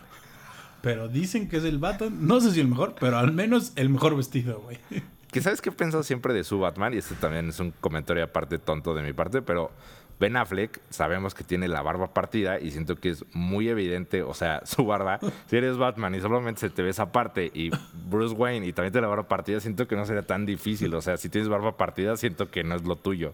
Pero 0.82 1.08
dicen 1.08 1.50
que 1.50 1.58
es 1.58 1.64
el 1.64 1.80
Batman, 1.80 2.28
no 2.28 2.40
sé 2.40 2.52
si 2.52 2.60
el 2.60 2.68
mejor, 2.68 2.96
pero 3.00 3.18
al 3.18 3.34
menos 3.34 3.74
el 3.76 3.90
mejor 3.90 4.16
vestido, 4.16 4.62
güey. 4.62 4.78
Que 5.28 5.42
sabes 5.42 5.62
qué 5.62 5.70
he 5.70 5.74
pensado 5.74 6.04
siempre 6.04 6.34
de 6.34 6.46
su 6.46 6.58
Batman, 6.58 6.94
y 6.94 6.98
este 6.98 7.14
también 7.16 7.50
es 7.50 7.60
un 7.60 7.72
comentario 7.72 8.24
aparte 8.24 8.60
tonto 8.60 8.96
de 8.96 9.04
mi 9.04 9.12
parte, 9.12 9.42
pero 9.42 9.72
Ben 10.20 10.36
Affleck 10.36 10.80
sabemos 10.90 11.36
que 11.36 11.44
tiene 11.44 11.68
la 11.68 11.82
barba 11.82 12.14
partida 12.14 12.60
y 12.60 12.72
siento 12.72 12.96
que 12.96 13.10
es 13.10 13.26
muy 13.34 13.70
evidente, 13.70 14.24
o 14.24 14.34
sea, 14.34 14.62
su 14.66 14.86
barba, 14.86 15.20
si 15.48 15.58
eres 15.58 15.78
Batman 15.78 16.16
y 16.16 16.22
solamente 16.22 16.62
se 16.62 16.70
te 16.70 16.82
ve 16.82 16.90
esa 16.90 17.12
parte 17.12 17.52
y 17.54 17.70
Bruce 18.10 18.34
Wayne 18.34 18.66
y 18.66 18.74
también 18.74 18.94
tiene 18.94 19.06
la 19.06 19.10
barba 19.10 19.28
partida, 19.28 19.60
siento 19.60 19.88
que 19.88 19.96
no 19.96 20.06
sería 20.06 20.24
tan 20.24 20.46
difícil, 20.46 20.94
o 20.96 21.02
sea, 21.02 21.18
si 21.18 21.30
tienes 21.30 21.50
barba 21.50 21.78
partida, 21.78 22.18
siento 22.18 22.50
que 22.50 22.64
no 22.64 22.76
es 22.76 22.84
lo 22.84 22.96
tuyo. 22.96 23.34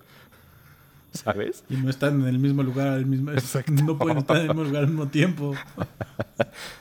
¿Sabes? 1.14 1.64
Y 1.70 1.76
no 1.78 1.90
están 1.90 2.22
en 2.22 2.28
el 2.28 2.40
mismo 2.40 2.64
lugar 2.64 2.88
al 2.88 3.06
mismo 3.06 3.32
No 3.84 3.98
pueden 3.98 4.18
estar 4.18 4.38
en 4.38 4.44
el 4.44 4.48
mismo 4.50 4.64
lugar 4.64 4.84
al 4.84 4.90
mismo 4.90 5.08
tiempo. 5.08 5.54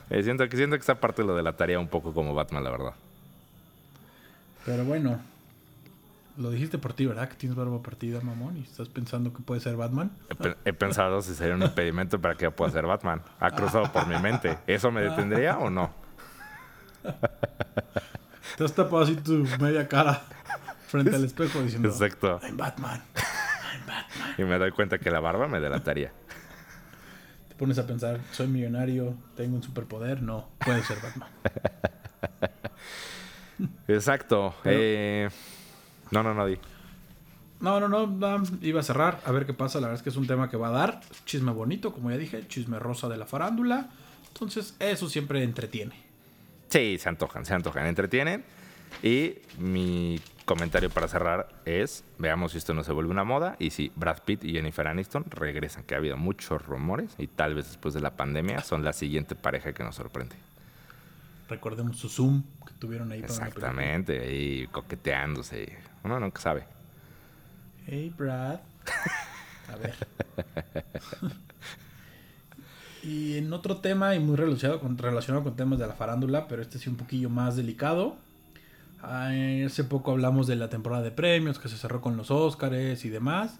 Eh, 0.09 0.23
siento, 0.23 0.47
que, 0.49 0.57
siento 0.57 0.75
que 0.75 0.81
esa 0.81 0.99
parte 0.99 1.23
lo 1.23 1.35
delataría 1.35 1.79
un 1.79 1.87
poco 1.87 2.13
como 2.13 2.33
Batman, 2.33 2.63
la 2.63 2.69
verdad. 2.71 2.93
Pero 4.65 4.85
bueno, 4.85 5.19
lo 6.37 6.49
dijiste 6.51 6.77
por 6.77 6.93
ti, 6.93 7.05
¿verdad? 7.05 7.29
Que 7.29 7.35
tienes 7.35 7.57
barba 7.57 7.81
partida, 7.81 8.21
mamón, 8.21 8.57
y 8.57 8.61
estás 8.61 8.89
pensando 8.89 9.33
que 9.33 9.41
puede 9.41 9.61
ser 9.61 9.75
Batman. 9.75 10.11
He, 10.65 10.73
pensado 10.73 11.21
si 11.21 11.35
sería 11.35 11.55
un 11.55 11.63
impedimento 11.63 12.19
para 12.19 12.35
que 12.35 12.49
pueda 12.51 12.71
ser 12.71 12.85
Batman. 12.85 13.21
Ha 13.39 13.51
cruzado 13.51 13.91
por 13.91 14.07
mi 14.07 14.17
mente. 14.19 14.57
¿Eso 14.67 14.91
me 14.91 15.01
detendría 15.01 15.57
o 15.57 15.69
no? 15.69 15.91
Te 18.57 18.63
has 18.63 18.73
tapado 18.73 19.03
así 19.03 19.15
tu 19.15 19.45
media 19.59 19.87
cara 19.87 20.21
frente 20.87 21.15
al 21.15 21.23
espejo 21.23 21.61
diciendo: 21.61 21.89
Exacto. 21.89 22.39
I'm 22.43 22.57
Batman. 22.57 23.01
Y 24.37 24.43
me 24.43 24.57
doy 24.57 24.71
cuenta 24.71 24.97
que 24.97 25.11
la 25.11 25.19
barba 25.19 25.47
me 25.47 25.59
delataría. 25.59 26.11
Te 27.49 27.55
pones 27.55 27.77
a 27.77 27.87
pensar: 27.87 28.19
soy 28.31 28.47
millonario, 28.47 29.15
tengo 29.35 29.55
un 29.55 29.63
superpoder. 29.63 30.21
No, 30.21 30.49
puede 30.63 30.83
ser 30.83 30.97
Batman. 31.01 31.29
Exacto. 33.87 34.55
eh. 34.65 35.29
No, 36.11 36.21
no, 36.21 36.33
no, 36.33 36.47
No, 37.59 37.79
no, 37.79 38.07
no, 38.07 38.43
iba 38.61 38.81
a 38.81 38.83
cerrar, 38.83 39.21
a 39.25 39.31
ver 39.31 39.45
qué 39.45 39.53
pasa. 39.53 39.79
La 39.79 39.87
verdad 39.87 39.99
es 39.99 40.03
que 40.03 40.09
es 40.09 40.15
un 40.15 40.27
tema 40.27 40.49
que 40.49 40.57
va 40.57 40.67
a 40.67 40.71
dar. 40.71 41.01
Chisme 41.25 41.51
bonito, 41.51 41.93
como 41.93 42.11
ya 42.11 42.17
dije, 42.17 42.47
chisme 42.47 42.77
rosa 42.77 43.09
de 43.09 43.17
la 43.17 43.25
farándula. 43.25 43.89
Entonces, 44.27 44.75
eso 44.79 45.09
siempre 45.09 45.43
entretiene. 45.43 45.95
Sí, 46.69 46.97
se 46.99 47.09
antojan, 47.09 47.45
se 47.45 47.53
antojan, 47.53 47.87
entretienen. 47.87 48.43
Y 49.01 49.35
mi 49.57 50.19
comentario 50.45 50.89
para 50.89 51.07
cerrar 51.07 51.49
es, 51.65 52.03
veamos 52.17 52.51
si 52.51 52.57
esto 52.57 52.73
no 52.73 52.83
se 52.83 52.91
vuelve 52.91 53.11
una 53.11 53.23
moda 53.23 53.55
y 53.59 53.71
si 53.71 53.91
Brad 53.95 54.19
Pitt 54.23 54.43
y 54.43 54.53
Jennifer 54.53 54.87
Aniston 54.87 55.25
regresan, 55.29 55.83
que 55.83 55.95
ha 55.95 55.97
habido 55.97 56.17
muchos 56.17 56.65
rumores 56.65 57.15
y 57.17 57.27
tal 57.27 57.55
vez 57.55 57.67
después 57.67 57.93
de 57.93 58.01
la 58.01 58.11
pandemia 58.11 58.61
son 58.61 58.83
la 58.83 58.93
siguiente 58.93 59.35
pareja 59.35 59.73
que 59.73 59.83
nos 59.83 59.95
sorprende. 59.95 60.35
Recordemos 61.49 61.97
su 61.97 62.09
Zoom 62.09 62.43
que 62.65 62.73
tuvieron 62.79 63.11
ahí. 63.11 63.19
Exactamente, 63.19 64.19
ahí 64.19 64.67
coqueteándose. 64.67 65.77
Uno 66.03 66.19
nunca 66.19 66.41
sabe. 66.41 66.65
Hey, 67.85 68.13
Brad. 68.17 68.59
A 69.71 69.75
ver. 69.75 69.95
y 73.03 73.37
en 73.37 73.51
otro 73.51 73.77
tema 73.77 74.15
y 74.15 74.19
muy 74.19 74.35
relacionado 74.35 74.79
con, 74.79 74.97
relacionado 74.97 75.43
con 75.43 75.55
temas 75.55 75.79
de 75.79 75.87
la 75.87 75.93
farándula, 75.93 76.47
pero 76.47 76.61
este 76.61 76.79
sí 76.79 76.89
un 76.89 76.97
poquillo 76.97 77.29
más 77.29 77.55
delicado. 77.55 78.17
Hace 79.03 79.83
poco 79.83 80.11
hablamos 80.11 80.47
de 80.47 80.55
la 80.55 80.69
temporada 80.69 81.03
de 81.03 81.11
premios 81.11 81.59
que 81.59 81.67
se 81.67 81.77
cerró 81.77 81.99
con 81.99 82.15
los 82.15 82.31
Oscars 82.31 83.03
y 83.03 83.09
demás. 83.09 83.59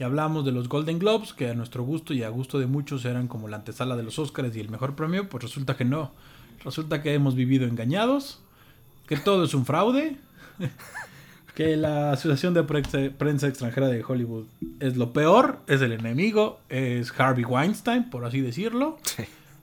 Y 0.00 0.02
hablamos 0.02 0.44
de 0.44 0.50
los 0.50 0.68
Golden 0.68 0.98
Globes, 0.98 1.32
que 1.32 1.48
a 1.48 1.54
nuestro 1.54 1.84
gusto 1.84 2.12
y 2.12 2.24
a 2.24 2.28
gusto 2.28 2.58
de 2.58 2.66
muchos 2.66 3.04
eran 3.04 3.28
como 3.28 3.46
la 3.46 3.58
antesala 3.58 3.96
de 3.96 4.02
los 4.02 4.18
Oscars 4.18 4.54
y 4.56 4.60
el 4.60 4.68
mejor 4.68 4.96
premio. 4.96 5.28
Pues 5.28 5.44
resulta 5.44 5.76
que 5.76 5.84
no. 5.84 6.10
Resulta 6.64 7.02
que 7.02 7.14
hemos 7.14 7.36
vivido 7.36 7.68
engañados, 7.68 8.40
que 9.06 9.16
todo 9.16 9.44
es 9.44 9.54
un 9.54 9.64
fraude, 9.64 10.16
que 11.54 11.76
la 11.76 12.12
Asociación 12.12 12.52
de 12.54 12.64
Prensa 12.64 13.46
Extranjera 13.46 13.86
de 13.86 14.02
Hollywood 14.02 14.46
es 14.80 14.96
lo 14.96 15.12
peor, 15.12 15.60
es 15.68 15.82
el 15.82 15.92
enemigo, 15.92 16.60
es 16.68 17.12
Harvey 17.16 17.44
Weinstein, 17.44 18.10
por 18.10 18.24
así 18.24 18.40
decirlo. 18.40 18.98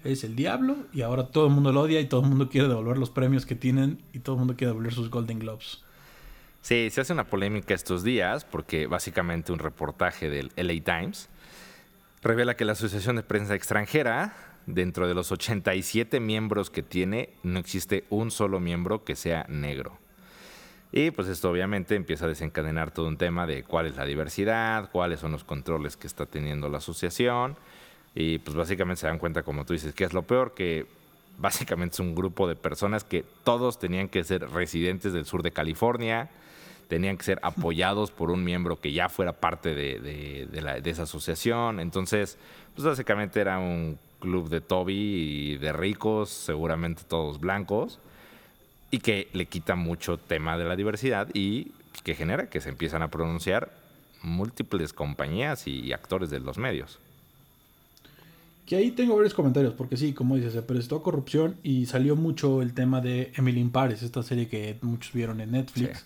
Es 0.04 0.24
el 0.24 0.36
diablo 0.36 0.78
y 0.94 1.02
ahora 1.02 1.28
todo 1.28 1.48
el 1.48 1.54
mundo 1.54 1.72
lo 1.72 1.82
odia 1.82 2.00
y 2.00 2.06
todo 2.06 2.22
el 2.22 2.28
mundo 2.28 2.50
quiere 2.50 2.68
devolver 2.68 2.98
los 2.98 3.10
premios 3.10 3.46
que 3.46 3.56
tienen 3.56 4.02
y 4.14 4.20
todo 4.20 4.36
el 4.36 4.40
mundo 4.40 4.56
quiere 4.56 4.72
devolver 4.72 4.94
sus 4.94 5.10
Golden 5.10 5.40
Globes. 5.40 5.84
Sí, 6.62 6.90
se 6.90 7.02
hace 7.02 7.14
una 7.14 7.26
polémica 7.26 7.74
estos 7.74 8.04
días 8.04 8.46
porque 8.46 8.88
básicamente 8.88 9.52
un 9.52 9.60
reportaje 9.60 10.30
del 10.30 10.52
LA 10.56 10.84
Times 10.84 11.30
revela 12.22 12.56
que 12.56 12.66
la 12.66 12.74
Asociación 12.74 13.16
de 13.16 13.24
Prensa 13.24 13.56
Extranjera 13.56 14.36
dentro 14.66 15.08
de 15.08 15.14
los 15.14 15.32
87 15.32 16.20
miembros 16.20 16.70
que 16.70 16.84
tiene, 16.84 17.30
no 17.42 17.60
existe 17.60 18.04
un 18.10 18.32
solo 18.32 18.60
miembro 18.60 19.04
que 19.04 19.16
sea 19.16 19.46
negro. 19.48 19.98
Y 20.92 21.12
pues 21.12 21.28
esto 21.28 21.50
obviamente 21.50 21.96
empieza 21.96 22.26
a 22.26 22.30
desencadenar 22.30 22.92
todo 22.92 23.08
un 23.08 23.18
tema 23.18 23.46
de 23.46 23.64
cuál 23.64 23.88
es 23.88 23.96
la 23.96 24.06
diversidad, 24.06 24.90
cuáles 24.92 25.20
son 25.20 25.32
los 25.32 25.44
controles 25.44 25.98
que 25.98 26.08
está 26.08 26.26
teniendo 26.26 26.70
la 26.70 26.78
asociación. 26.78 27.58
Y 28.20 28.40
pues 28.40 28.58
básicamente 28.58 29.02
se 29.02 29.06
dan 29.06 29.20
cuenta, 29.20 29.44
como 29.44 29.64
tú 29.64 29.74
dices, 29.74 29.94
que 29.94 30.04
es 30.04 30.12
lo 30.12 30.24
peor, 30.24 30.56
que 30.56 30.88
básicamente 31.38 31.94
es 31.94 32.00
un 32.00 32.16
grupo 32.16 32.48
de 32.48 32.56
personas 32.56 33.04
que 33.04 33.24
todos 33.44 33.78
tenían 33.78 34.10
que 34.10 34.24
ser 34.24 34.50
residentes 34.50 35.14
del 35.14 35.26
sur 35.26 35.44
de 35.44 35.52
California, 35.52 36.32
tenían 36.88 37.18
que 37.18 37.24
ser 37.24 37.40
apoyados 37.44 38.10
por 38.10 38.32
un 38.32 38.44
miembro 38.44 38.82
que 38.82 38.92
ya 38.92 39.08
fuera 39.08 39.34
parte 39.34 39.76
de, 39.76 40.00
de 40.00 40.90
esa 40.90 41.04
asociación. 41.04 41.80
Entonces, 41.80 42.40
pues 42.74 42.88
básicamente 42.88 43.40
era 43.40 43.60
un 43.60 44.00
club 44.20 44.50
de 44.50 44.62
Toby 44.62 44.96
y 44.96 45.58
de 45.58 45.72
ricos, 45.72 46.32
seguramente 46.32 47.04
todos 47.08 47.40
blancos, 47.40 48.00
y 48.90 48.98
que 48.98 49.28
le 49.34 49.46
quita 49.46 49.76
mucho 49.76 50.18
tema 50.18 50.58
de 50.58 50.64
la 50.64 50.76
diversidad 50.76 51.28
y 51.36 51.72
que 52.04 52.16
genera 52.16 52.50
que 52.50 52.62
se 52.62 52.70
empiezan 52.70 53.04
a 53.04 53.10
pronunciar 53.10 53.72
múltiples 54.24 54.92
compañías 54.92 55.68
y 55.68 55.94
actores 55.94 56.32
de 56.32 56.40
los 56.40 56.58
medios. 56.58 56.98
Que 58.68 58.76
ahí 58.76 58.92
tengo 58.92 59.16
varios 59.16 59.34
comentarios, 59.34 59.74
porque 59.74 59.96
sí, 59.96 60.12
como 60.12 60.36
dices, 60.36 60.52
se 60.52 60.62
prestó 60.62 61.02
corrupción 61.02 61.56
y 61.64 61.86
salió 61.86 62.18
mucho 62.18 62.62
el 62.62 62.74
tema 62.74 63.00
de 63.00 63.32
Emily 63.36 63.62
in 63.62 63.72
Paris, 63.72 64.04
esta 64.04 64.22
serie 64.24 64.50
que 64.50 64.78
muchos 64.82 65.14
vieron 65.14 65.40
en 65.40 65.52
Netflix. 65.52 66.06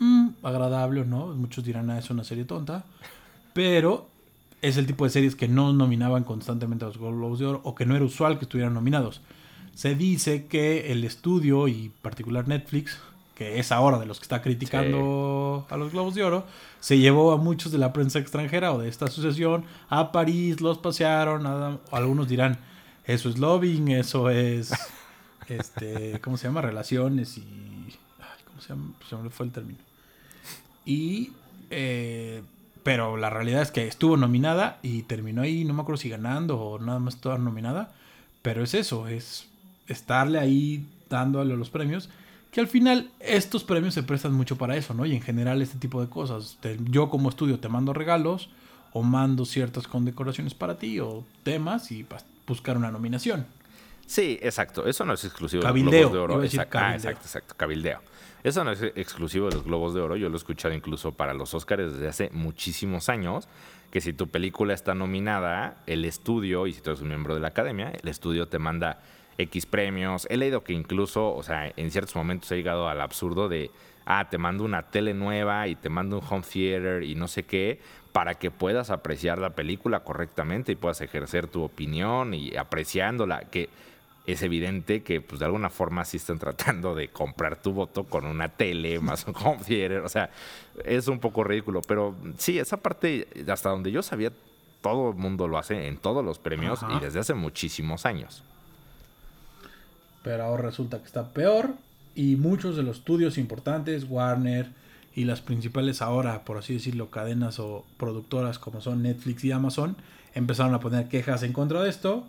Mm, 0.00 0.30
agradable 0.42 1.02
o 1.02 1.04
no, 1.04 1.28
muchos 1.28 1.64
dirán, 1.64 1.88
ah, 1.90 1.98
es 1.98 2.10
una 2.10 2.24
serie 2.24 2.44
tonta, 2.44 2.84
pero 3.52 4.08
es 4.60 4.76
el 4.76 4.86
tipo 4.86 5.04
de 5.04 5.10
series 5.10 5.36
que 5.36 5.46
no 5.46 5.72
nominaban 5.72 6.24
constantemente 6.24 6.84
a 6.84 6.88
los 6.88 6.98
Globos 6.98 7.38
de 7.38 7.46
Oro 7.46 7.60
o 7.62 7.76
que 7.76 7.86
no 7.86 7.94
era 7.94 8.04
usual 8.04 8.38
que 8.38 8.46
estuvieran 8.46 8.74
nominados. 8.74 9.20
Se 9.74 9.94
dice 9.94 10.46
que 10.46 10.90
el 10.90 11.04
estudio 11.04 11.68
y 11.68 11.92
particular 12.02 12.48
Netflix, 12.48 12.98
que 13.34 13.58
es 13.58 13.72
ahora 13.72 13.98
de 13.98 14.06
los 14.06 14.18
que 14.18 14.24
está 14.24 14.42
criticando 14.42 15.66
a 15.68 15.76
los 15.76 15.92
Globos 15.92 16.14
de 16.14 16.22
Oro, 16.24 16.44
se 16.80 16.98
llevó 16.98 17.32
a 17.32 17.36
muchos 17.36 17.72
de 17.72 17.78
la 17.78 17.92
prensa 17.92 18.18
extranjera 18.18 18.72
o 18.72 18.78
de 18.78 18.88
esta 18.88 19.06
asociación 19.06 19.64
a 19.88 20.12
París, 20.12 20.60
los 20.60 20.78
pasearon, 20.78 21.80
algunos 21.90 22.28
dirán, 22.28 22.58
eso 23.04 23.28
es 23.28 23.38
lobbying, 23.38 23.88
eso 23.88 24.30
es, 24.30 24.72
este, 25.48 26.20
¿cómo 26.20 26.36
se 26.36 26.48
llama? 26.48 26.60
Relaciones 26.60 27.38
y... 27.38 27.42
¿Cómo 28.46 28.60
se 28.60 28.68
llama? 28.68 28.92
Se 29.08 29.16
me 29.16 29.30
fue 29.30 29.46
el 29.46 29.52
término. 29.52 29.78
Y 30.84 31.32
eh, 31.70 32.42
pero 32.84 33.16
la 33.16 33.30
realidad 33.30 33.62
es 33.62 33.70
que 33.70 33.88
estuvo 33.88 34.16
nominada 34.18 34.78
y 34.82 35.02
terminó 35.02 35.42
ahí, 35.42 35.64
no 35.64 35.72
me 35.72 35.82
acuerdo 35.82 35.96
si 35.96 36.10
ganando 36.10 36.60
o 36.60 36.78
nada 36.78 36.98
más 36.98 37.16
toda 37.16 37.38
nominada. 37.38 37.92
Pero 38.42 38.62
es 38.62 38.74
eso, 38.74 39.08
es 39.08 39.48
estarle 39.88 40.38
ahí 40.38 40.86
dándole 41.08 41.56
los 41.56 41.70
premios. 41.70 42.10
Que 42.54 42.60
al 42.60 42.68
final 42.68 43.10
estos 43.18 43.64
premios 43.64 43.94
se 43.94 44.04
prestan 44.04 44.32
mucho 44.32 44.56
para 44.56 44.76
eso, 44.76 44.94
¿no? 44.94 45.04
Y 45.04 45.16
en 45.16 45.20
general 45.20 45.60
este 45.60 45.76
tipo 45.76 46.00
de 46.00 46.08
cosas. 46.08 46.56
yo 46.88 47.10
como 47.10 47.28
estudio 47.28 47.58
te 47.58 47.68
mando 47.68 47.92
regalos 47.92 48.48
o 48.92 49.02
mando 49.02 49.44
ciertas 49.44 49.88
condecoraciones 49.88 50.54
para 50.54 50.78
ti 50.78 51.00
o 51.00 51.24
temas 51.42 51.90
y 51.90 52.06
buscar 52.46 52.76
una 52.76 52.92
nominación. 52.92 53.44
Sí, 54.06 54.38
exacto. 54.40 54.86
Eso 54.86 55.04
no 55.04 55.14
es 55.14 55.24
exclusivo 55.24 55.64
de 55.64 55.68
los 55.68 55.90
Globos 55.90 56.12
de 56.12 56.18
Oro. 56.20 56.40
Ah, 56.70 56.94
exacto, 56.94 57.22
exacto. 57.24 57.54
Cabildeo. 57.56 57.98
Eso 58.44 58.62
no 58.62 58.70
es 58.70 58.82
exclusivo 58.82 59.48
de 59.48 59.56
los 59.56 59.64
Globos 59.64 59.92
de 59.92 60.02
Oro, 60.02 60.14
yo 60.14 60.28
lo 60.28 60.36
he 60.36 60.38
escuchado 60.38 60.74
incluso 60.74 61.10
para 61.10 61.34
los 61.34 61.54
Oscars 61.54 61.94
desde 61.94 62.06
hace 62.06 62.30
muchísimos 62.30 63.08
años, 63.08 63.48
que 63.90 64.00
si 64.00 64.12
tu 64.12 64.28
película 64.28 64.74
está 64.74 64.94
nominada, 64.94 65.82
el 65.86 66.04
estudio, 66.04 66.68
y 66.68 66.72
si 66.72 66.82
tú 66.82 66.90
eres 66.90 67.02
un 67.02 67.08
miembro 67.08 67.34
de 67.34 67.40
la 67.40 67.48
academia, 67.48 67.90
el 68.00 68.08
estudio 68.08 68.46
te 68.46 68.60
manda 68.60 69.00
X 69.38 69.66
premios. 69.66 70.26
He 70.30 70.36
leído 70.36 70.64
que 70.64 70.72
incluso, 70.72 71.34
o 71.34 71.42
sea, 71.42 71.72
en 71.76 71.90
ciertos 71.90 72.16
momentos 72.16 72.50
he 72.52 72.56
llegado 72.56 72.88
al 72.88 73.00
absurdo 73.00 73.48
de, 73.48 73.70
ah, 74.06 74.28
te 74.30 74.38
mando 74.38 74.64
una 74.64 74.82
tele 74.82 75.14
nueva 75.14 75.66
y 75.68 75.76
te 75.76 75.88
mando 75.88 76.18
un 76.18 76.24
home 76.28 76.44
theater 76.50 77.02
y 77.02 77.14
no 77.14 77.28
sé 77.28 77.44
qué, 77.44 77.80
para 78.12 78.34
que 78.34 78.50
puedas 78.50 78.90
apreciar 78.90 79.38
la 79.38 79.50
película 79.50 80.00
correctamente 80.00 80.72
y 80.72 80.76
puedas 80.76 81.00
ejercer 81.00 81.48
tu 81.48 81.62
opinión 81.62 82.34
y 82.34 82.56
apreciándola, 82.56 83.40
que 83.50 83.68
es 84.26 84.42
evidente 84.42 85.02
que 85.02 85.20
pues 85.20 85.40
de 85.40 85.46
alguna 85.46 85.68
forma 85.68 86.04
sí 86.04 86.16
están 86.16 86.38
tratando 86.38 86.94
de 86.94 87.08
comprar 87.08 87.60
tu 87.60 87.72
voto 87.72 88.04
con 88.04 88.24
una 88.24 88.48
tele 88.48 88.98
más 89.00 89.26
un 89.26 89.34
home 89.36 89.98
o 89.98 90.08
sea, 90.08 90.30
es 90.84 91.08
un 91.08 91.18
poco 91.18 91.44
ridículo, 91.44 91.82
pero 91.82 92.14
sí, 92.38 92.58
esa 92.58 92.78
parte, 92.78 93.28
hasta 93.48 93.70
donde 93.70 93.90
yo 93.90 94.02
sabía, 94.02 94.32
todo 94.80 95.10
el 95.10 95.16
mundo 95.16 95.48
lo 95.48 95.58
hace 95.58 95.88
en 95.88 95.96
todos 95.96 96.24
los 96.24 96.38
premios 96.38 96.84
y 96.94 97.00
desde 97.00 97.18
hace 97.18 97.34
muchísimos 97.34 98.06
años. 98.06 98.44
Pero 100.24 100.42
ahora 100.42 100.64
resulta 100.64 100.98
que 100.98 101.06
está 101.06 101.32
peor 101.32 101.74
y 102.16 102.34
muchos 102.34 102.76
de 102.76 102.82
los 102.82 102.98
estudios 102.98 103.38
importantes, 103.38 104.06
Warner 104.08 104.70
y 105.14 105.24
las 105.24 105.40
principales 105.40 106.02
ahora, 106.02 106.44
por 106.44 106.56
así 106.56 106.74
decirlo, 106.74 107.10
cadenas 107.10 107.60
o 107.60 107.84
productoras 107.96 108.58
como 108.58 108.80
son 108.80 109.02
Netflix 109.02 109.44
y 109.44 109.52
Amazon, 109.52 109.96
empezaron 110.34 110.74
a 110.74 110.80
poner 110.80 111.06
quejas 111.08 111.44
en 111.44 111.52
contra 111.52 111.80
de 111.82 111.90
esto 111.90 112.24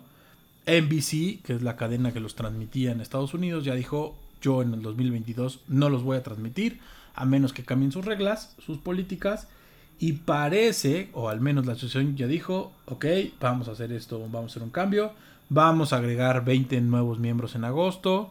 NBC, 0.66 1.42
que 1.42 1.54
es 1.54 1.62
la 1.62 1.76
cadena 1.76 2.12
que 2.12 2.20
los 2.20 2.34
transmitía 2.34 2.90
en 2.90 3.00
Estados 3.00 3.34
Unidos, 3.34 3.64
ya 3.64 3.74
dijo, 3.74 4.16
yo 4.42 4.62
en 4.62 4.74
el 4.74 4.82
2022 4.82 5.60
no 5.68 5.88
los 5.88 6.02
voy 6.02 6.16
a 6.16 6.22
transmitir, 6.22 6.80
a 7.14 7.24
menos 7.24 7.52
que 7.52 7.64
cambien 7.64 7.92
sus 7.92 8.04
reglas, 8.04 8.56
sus 8.58 8.78
políticas. 8.78 9.48
Y 9.98 10.12
parece, 10.12 11.08
o 11.14 11.30
al 11.30 11.40
menos 11.40 11.64
la 11.64 11.72
asociación 11.72 12.16
ya 12.16 12.26
dijo, 12.26 12.72
ok, 12.84 13.06
vamos 13.40 13.68
a 13.68 13.72
hacer 13.72 13.92
esto, 13.92 14.18
vamos 14.20 14.42
a 14.42 14.46
hacer 14.52 14.62
un 14.62 14.70
cambio, 14.70 15.12
vamos 15.48 15.92
a 15.92 15.96
agregar 15.96 16.44
20 16.44 16.80
nuevos 16.82 17.18
miembros 17.18 17.54
en 17.54 17.64
agosto. 17.64 18.30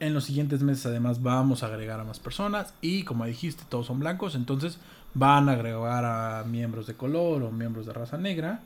En 0.00 0.14
los 0.14 0.24
siguientes 0.24 0.62
meses 0.62 0.86
además 0.86 1.22
vamos 1.22 1.62
a 1.62 1.66
agregar 1.66 2.00
a 2.00 2.04
más 2.04 2.18
personas 2.18 2.74
y 2.80 3.04
como 3.04 3.24
dijiste, 3.24 3.64
todos 3.68 3.86
son 3.86 4.00
blancos, 4.00 4.34
entonces 4.34 4.78
van 5.14 5.48
a 5.48 5.52
agregar 5.52 6.04
a 6.04 6.44
miembros 6.44 6.86
de 6.86 6.94
color 6.94 7.42
o 7.42 7.52
miembros 7.52 7.86
de 7.86 7.92
raza 7.92 8.18
negra 8.18 8.62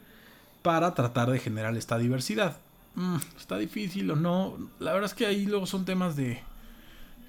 para 0.62 0.94
tratar 0.94 1.30
de 1.30 1.38
generar 1.38 1.76
esta 1.76 1.98
diversidad. 1.98 2.56
Mm, 2.94 3.16
está 3.36 3.58
difícil 3.58 4.10
o 4.10 4.16
no. 4.16 4.56
La 4.80 4.92
verdad 4.92 5.10
es 5.10 5.14
que 5.14 5.26
ahí 5.26 5.44
luego 5.44 5.66
son 5.66 5.84
temas 5.84 6.16
de 6.16 6.40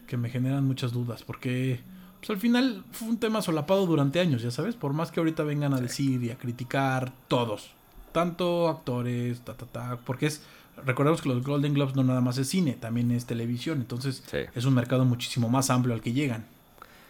que 0.08 0.16
me 0.16 0.30
generan 0.30 0.64
muchas 0.64 0.94
dudas 0.94 1.24
porque 1.24 1.82
pues 2.20 2.30
al 2.30 2.38
final 2.38 2.84
fue 2.92 3.10
un 3.10 3.20
tema 3.20 3.42
solapado 3.42 3.86
durante 3.86 4.20
años, 4.20 4.42
ya 4.42 4.52
sabes, 4.52 4.76
por 4.76 4.94
más 4.94 5.12
que 5.12 5.20
ahorita 5.20 5.44
vengan 5.44 5.74
a 5.74 5.82
decir 5.82 6.24
y 6.24 6.32
a 6.32 6.38
criticar 6.38 7.14
todos, 7.28 7.72
tanto 8.12 8.68
actores, 8.70 9.42
ta 9.42 9.54
ta 9.54 9.66
ta, 9.66 9.98
porque 10.06 10.28
es 10.28 10.42
recordemos 10.86 11.22
que 11.22 11.30
los 11.30 11.44
Golden 11.44 11.74
Globes 11.74 11.96
no 11.96 12.04
nada 12.04 12.22
más 12.22 12.38
es 12.38 12.50
cine, 12.50 12.74
también 12.74 13.12
es 13.12 13.26
televisión, 13.26 13.80
entonces 13.80 14.24
es 14.54 14.66
un 14.66 14.74
mercado 14.74 15.06
muchísimo 15.06 15.50
más 15.50 15.70
amplio 15.70 15.94
al 15.94 16.02
que 16.02 16.14
llegan 16.14 16.46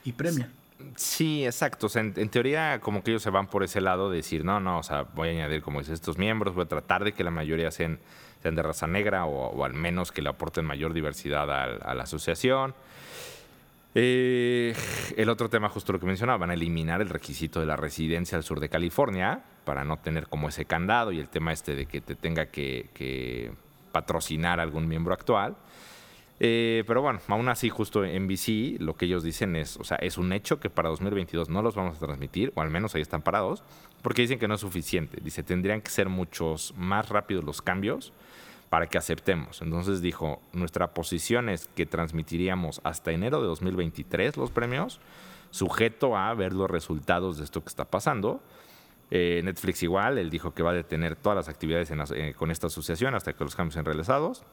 y 0.06 0.14
premian. 0.14 0.52
Sí, 0.96 1.46
exacto. 1.46 1.88
en, 1.96 2.30
teoría, 2.30 2.80
como 2.80 3.04
que 3.04 3.12
ellos 3.12 3.24
se 3.24 3.30
van 3.30 3.48
por 3.48 3.64
ese 3.64 3.82
lado 3.82 4.10
de 4.10 4.18
decir, 4.18 4.46
no, 4.46 4.60
no, 4.60 4.80
o 4.80 4.84
sea, 4.84 5.04
voy 5.16 5.30
a 5.30 5.32
añadir, 5.32 5.62
como 5.62 5.80
dices, 5.80 5.96
estos 5.96 6.18
miembros, 6.18 6.54
voy 6.56 6.66
a 6.66 6.68
tratar 6.68 7.04
de 7.04 7.14
que 7.14 7.24
la 7.24 7.32
mayoría 7.32 7.72
sean, 7.72 8.00
sean 8.42 8.56
de 8.56 8.62
raza 8.62 8.88
negra 8.88 9.26
o, 9.26 9.64
al 9.66 9.74
menos 9.74 10.12
que 10.12 10.22
le 10.22 10.30
aporten 10.30 10.66
mayor 10.66 10.94
diversidad 10.94 11.50
a, 11.52 11.94
la 11.94 12.04
asociación. 12.04 12.76
Eh, 14.00 14.76
el 15.16 15.28
otro 15.28 15.50
tema, 15.50 15.70
justo 15.70 15.92
lo 15.92 16.00
que 16.00 16.06
mencionaba, 16.06 16.38
van 16.38 16.52
a 16.52 16.54
eliminar 16.54 17.02
el 17.02 17.10
requisito 17.10 17.60
de 17.60 17.66
la 17.66 17.76
residencia 17.76 18.38
al 18.38 18.44
sur 18.44 18.60
de 18.60 18.70
California 18.70 19.42
para 19.66 19.84
no 19.86 19.98
tener 19.98 20.28
como 20.28 20.50
ese 20.50 20.66
candado 20.66 21.12
y 21.12 21.20
el 21.20 21.30
tema 21.30 21.52
este 21.52 21.74
de 21.74 21.88
que 21.88 22.00
te 22.00 22.14
tenga 22.14 22.46
que, 22.46 23.52
patrocinar 23.92 24.60
algún 24.60 24.88
miembro 24.88 25.16
actual. 25.16 25.56
Eh, 26.40 26.84
pero 26.86 27.02
bueno, 27.02 27.22
aún 27.28 27.50
así, 27.50 27.70
justo 27.70 28.06
en 28.06 28.28
BC, 28.28 28.80
lo 28.80 28.96
que 28.96 29.06
ellos 29.06 29.24
dicen 29.24 29.56
es, 29.56 29.78
o 29.78 29.84
sea, 29.84 29.98
es 29.98 30.20
un 30.20 30.32
hecho 30.32 30.60
que 30.60 30.70
para 30.70 30.90
2022 30.90 31.50
no 31.50 31.64
los 31.64 31.74
vamos 31.74 31.98
a 31.98 32.06
transmitir, 32.06 32.52
o 32.54 32.62
al 32.62 32.70
menos 32.70 32.94
ahí 32.94 33.02
están 33.02 33.24
parados, 33.24 33.64
porque 34.04 34.22
dicen 34.22 34.38
que 34.38 34.48
no 34.48 34.54
es 34.54 34.62
suficiente. 34.62 35.18
Dice, 35.24 35.42
tendrían 35.42 35.82
que 35.82 35.90
ser 35.90 36.08
muchos 36.08 36.72
más 36.78 37.10
rápidos 37.10 37.44
los 37.44 37.64
cambios 37.64 38.14
para 38.70 38.88
que 38.88 38.98
aceptemos. 38.98 39.62
Entonces 39.62 40.02
dijo, 40.02 40.42
nuestra 40.54 40.94
posición 40.94 41.50
es 41.50 41.68
que 41.68 41.86
transmitiríamos 41.86 42.82
hasta 42.84 43.12
enero 43.12 43.42
de 43.42 43.48
2023 43.48 44.38
los 44.38 44.52
premios, 44.52 45.00
sujeto 45.52 46.18
a 46.18 46.34
ver 46.34 46.54
los 46.54 46.70
resultados 46.70 47.38
de 47.38 47.46
esto 47.46 47.62
que 47.62 47.70
está 47.70 47.86
pasando. 47.86 48.42
Eh, 49.10 49.42
Netflix 49.44 49.84
igual, 49.84 50.18
él 50.18 50.30
dijo 50.30 50.54
que 50.54 50.64
va 50.64 50.72
a 50.72 50.74
detener 50.74 51.16
todas 51.16 51.38
las 51.38 51.48
actividades 51.48 51.92
eh, 52.14 52.34
con 52.38 52.52
esta 52.52 52.68
asociación 52.68 53.16
hasta 53.16 53.34
que 53.34 53.44
los 53.44 53.56
cambios 53.56 53.76
sean 53.76 53.86
realizados. 53.86 54.44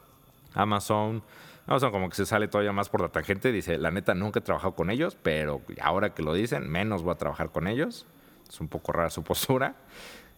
Amazon, 0.55 1.24
Amazon 1.66 1.90
como 1.90 2.09
que 2.09 2.14
se 2.14 2.27
sale 2.27 2.46
todavía 2.46 2.72
más 2.72 2.88
por 2.88 3.00
la 3.00 3.09
tangente, 3.09 3.50
dice, 3.50 3.79
la 3.79 3.90
neta 3.90 4.14
nunca 4.14 4.38
he 4.38 4.42
trabajado 4.42 4.77
con 4.77 4.90
ellos, 4.90 5.16
pero 5.20 5.61
ahora 5.81 6.14
que 6.14 6.22
lo 6.22 6.33
dicen, 6.35 6.70
menos 6.70 7.03
voy 7.03 7.12
a 7.12 7.16
trabajar 7.16 7.50
con 7.50 7.66
ellos. 7.66 8.07
Es 8.48 8.61
un 8.61 8.68
poco 8.68 8.92
rara 8.92 9.11
su 9.11 9.22
postura. 9.24 9.74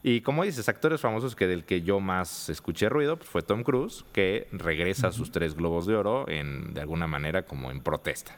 Y 0.09 0.21
como 0.21 0.45
dices, 0.45 0.69
actores 0.69 1.01
famosos 1.01 1.35
que 1.35 1.49
del 1.49 1.65
que 1.65 1.83
yo 1.83 1.99
más 1.99 2.49
escuché 2.49 2.89
ruido 2.89 3.17
pues, 3.17 3.29
fue 3.29 3.43
Tom 3.43 3.65
Cruise, 3.65 4.05
que 4.13 4.47
regresa 4.53 5.09
a 5.09 5.13
sus 5.13 5.33
tres 5.33 5.57
globos 5.57 5.85
de 5.85 5.97
oro 5.97 6.29
en, 6.29 6.75
de 6.75 6.81
alguna 6.81 7.09
manera 7.09 7.45
como 7.45 7.73
en 7.73 7.81
protesta. 7.81 8.37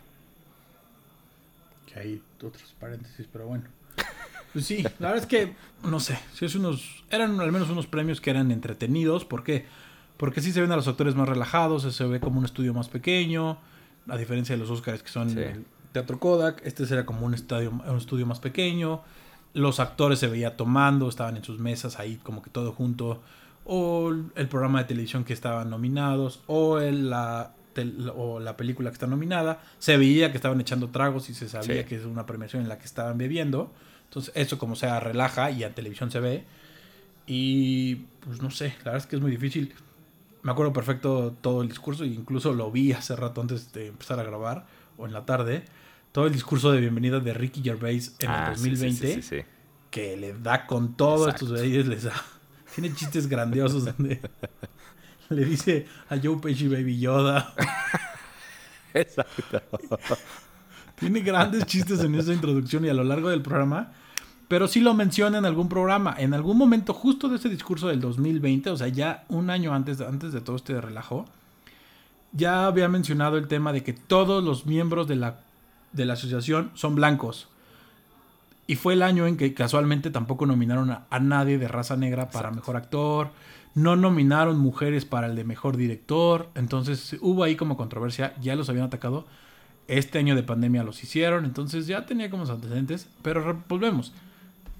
Que 1.92 2.00
hay 2.00 2.22
otros 2.42 2.74
paréntesis, 2.80 3.28
pero 3.30 3.48
bueno. 3.48 3.64
Pues 4.54 4.64
sí, 4.64 4.82
la 4.98 5.10
verdad 5.10 5.18
es 5.18 5.26
que, 5.26 5.52
no 5.82 6.00
sé, 6.00 6.18
si 6.32 6.46
es 6.46 6.54
unos, 6.54 7.04
eran 7.10 7.38
al 7.38 7.52
menos 7.52 7.68
unos 7.68 7.86
premios 7.86 8.22
que 8.22 8.30
eran 8.30 8.50
entretenidos, 8.50 9.26
¿por 9.26 9.44
qué? 9.44 9.66
Porque 10.16 10.40
sí 10.40 10.52
se 10.52 10.62
ven 10.62 10.72
a 10.72 10.76
los 10.76 10.88
actores 10.88 11.16
más 11.16 11.28
relajados, 11.28 11.82
se 11.94 12.04
ve 12.04 12.18
como 12.18 12.38
un 12.38 12.46
estudio 12.46 12.72
más 12.72 12.88
pequeño, 12.88 13.58
a 14.08 14.16
diferencia 14.16 14.54
de 14.54 14.58
los 14.58 14.70
Oscars 14.70 15.02
que 15.02 15.10
son 15.10 15.36
el 15.36 15.66
Teatro 15.92 16.18
Kodak, 16.18 16.64
este 16.64 16.86
será 16.86 17.04
como 17.04 17.26
un, 17.26 17.34
estadio, 17.34 17.72
un 17.72 17.96
estudio 17.98 18.24
más 18.24 18.40
pequeño, 18.40 19.02
los 19.54 19.80
actores 19.80 20.18
se 20.18 20.26
veía 20.26 20.56
tomando, 20.56 21.08
estaban 21.08 21.36
en 21.36 21.44
sus 21.44 21.58
mesas 21.58 21.98
ahí 21.98 22.16
como 22.22 22.42
que 22.42 22.50
todo 22.50 22.72
junto, 22.72 23.20
o 23.64 24.10
el 24.10 24.48
programa 24.48 24.80
de 24.80 24.84
televisión 24.86 25.24
que 25.24 25.32
estaban 25.32 25.70
nominados, 25.70 26.40
o, 26.46 26.78
la, 26.78 27.52
o 28.16 28.40
la 28.40 28.56
película 28.56 28.90
que 28.90 28.94
está 28.94 29.06
nominada, 29.06 29.60
se 29.78 29.96
veía 29.96 30.30
que 30.30 30.38
estaban 30.38 30.60
echando 30.60 30.88
tragos 30.88 31.28
y 31.30 31.34
se 31.34 31.48
sabía 31.48 31.84
que 31.84 31.96
es 31.96 32.04
una 32.04 32.26
premiación 32.26 32.62
en 32.62 32.68
la 32.68 32.78
que 32.78 32.86
estaban 32.86 33.18
bebiendo. 33.18 33.70
Entonces 34.04 34.32
eso 34.34 34.58
como 34.58 34.74
sea 34.74 35.00
relaja 35.00 35.50
y 35.50 35.64
a 35.64 35.74
televisión 35.74 36.10
se 36.10 36.20
ve. 36.20 36.44
Y 37.26 37.96
pues 38.24 38.40
no 38.40 38.50
sé, 38.50 38.68
la 38.78 38.92
verdad 38.92 38.96
es 38.96 39.06
que 39.06 39.16
es 39.16 39.22
muy 39.22 39.30
difícil. 39.30 39.74
Me 40.42 40.52
acuerdo 40.52 40.72
perfecto 40.72 41.34
todo 41.42 41.60
el 41.60 41.68
discurso, 41.68 42.04
e 42.04 42.06
incluso 42.06 42.54
lo 42.54 42.70
vi 42.70 42.92
hace 42.92 43.16
rato 43.16 43.42
antes 43.42 43.72
de 43.72 43.88
empezar 43.88 44.18
a 44.18 44.22
grabar, 44.22 44.66
o 44.96 45.06
en 45.06 45.12
la 45.12 45.26
tarde 45.26 45.64
todo 46.18 46.26
el 46.26 46.32
discurso 46.32 46.72
de 46.72 46.80
bienvenida 46.80 47.20
de 47.20 47.32
Ricky 47.32 47.62
Gervais 47.62 48.16
en 48.18 48.28
el 48.28 48.46
2020, 48.46 49.38
ah, 49.40 49.44
que 49.88 50.16
le 50.16 50.32
da 50.32 50.66
con 50.66 50.96
todos 50.96 51.28
estos 51.28 51.50
güeyes, 51.50 51.86
les 51.86 52.02
da. 52.02 52.24
Tiene 52.74 52.92
chistes 52.92 53.28
grandiosos 53.28 53.84
donde 53.84 54.20
le 55.28 55.44
dice 55.44 55.86
a 56.08 56.16
Joe 56.20 56.38
Pesci 56.42 56.66
Baby 56.66 56.98
Yoda. 56.98 57.54
Exacto. 58.94 59.62
Tiene 60.98 61.20
grandes 61.20 61.64
chistes 61.66 62.00
en 62.00 62.16
esa 62.16 62.32
introducción 62.32 62.84
y 62.84 62.88
a 62.88 62.94
lo 62.94 63.04
largo 63.04 63.28
del 63.28 63.42
programa. 63.42 63.92
Pero 64.48 64.66
sí 64.66 64.80
lo 64.80 64.94
menciona 64.94 65.38
en 65.38 65.44
algún 65.44 65.68
programa. 65.68 66.16
En 66.18 66.34
algún 66.34 66.58
momento, 66.58 66.94
justo 66.94 67.28
de 67.28 67.36
ese 67.36 67.48
discurso 67.48 67.86
del 67.86 68.00
2020, 68.00 68.70
o 68.70 68.76
sea, 68.76 68.88
ya 68.88 69.24
un 69.28 69.50
año 69.50 69.72
antes, 69.72 70.00
antes 70.00 70.32
de 70.32 70.40
todo 70.40 70.56
este 70.56 70.80
relajo, 70.80 71.26
ya 72.32 72.66
había 72.66 72.88
mencionado 72.88 73.38
el 73.38 73.46
tema 73.46 73.72
de 73.72 73.84
que 73.84 73.92
todos 73.92 74.42
los 74.42 74.66
miembros 74.66 75.06
de 75.06 75.14
la 75.14 75.42
de 75.92 76.04
la 76.04 76.14
asociación 76.14 76.70
son 76.74 76.94
blancos. 76.94 77.48
Y 78.66 78.76
fue 78.76 78.92
el 78.92 79.02
año 79.02 79.26
en 79.26 79.38
que 79.38 79.54
casualmente 79.54 80.10
tampoco 80.10 80.44
nominaron 80.44 80.90
a, 80.90 81.18
nadie 81.20 81.56
de 81.56 81.68
raza 81.68 81.96
negra 81.96 82.28
para 82.30 82.50
mejor 82.50 82.76
actor. 82.76 83.30
No 83.74 83.96
nominaron 83.96 84.58
mujeres 84.58 85.06
para 85.06 85.26
el 85.26 85.36
de 85.36 85.44
mejor 85.44 85.78
director. 85.78 86.50
Entonces 86.54 87.16
hubo 87.22 87.44
ahí 87.44 87.56
como 87.56 87.78
controversia. 87.78 88.34
Ya 88.42 88.56
los 88.56 88.68
habían 88.68 88.84
atacado. 88.84 89.26
Este 89.86 90.18
año 90.18 90.36
de 90.36 90.42
pandemia 90.42 90.82
los 90.82 91.02
hicieron. 91.02 91.46
Entonces 91.46 91.86
ya 91.86 92.04
tenía 92.04 92.28
como 92.28 92.44
antecedentes. 92.44 93.08
Pero 93.22 93.62
volvemos. 93.68 94.12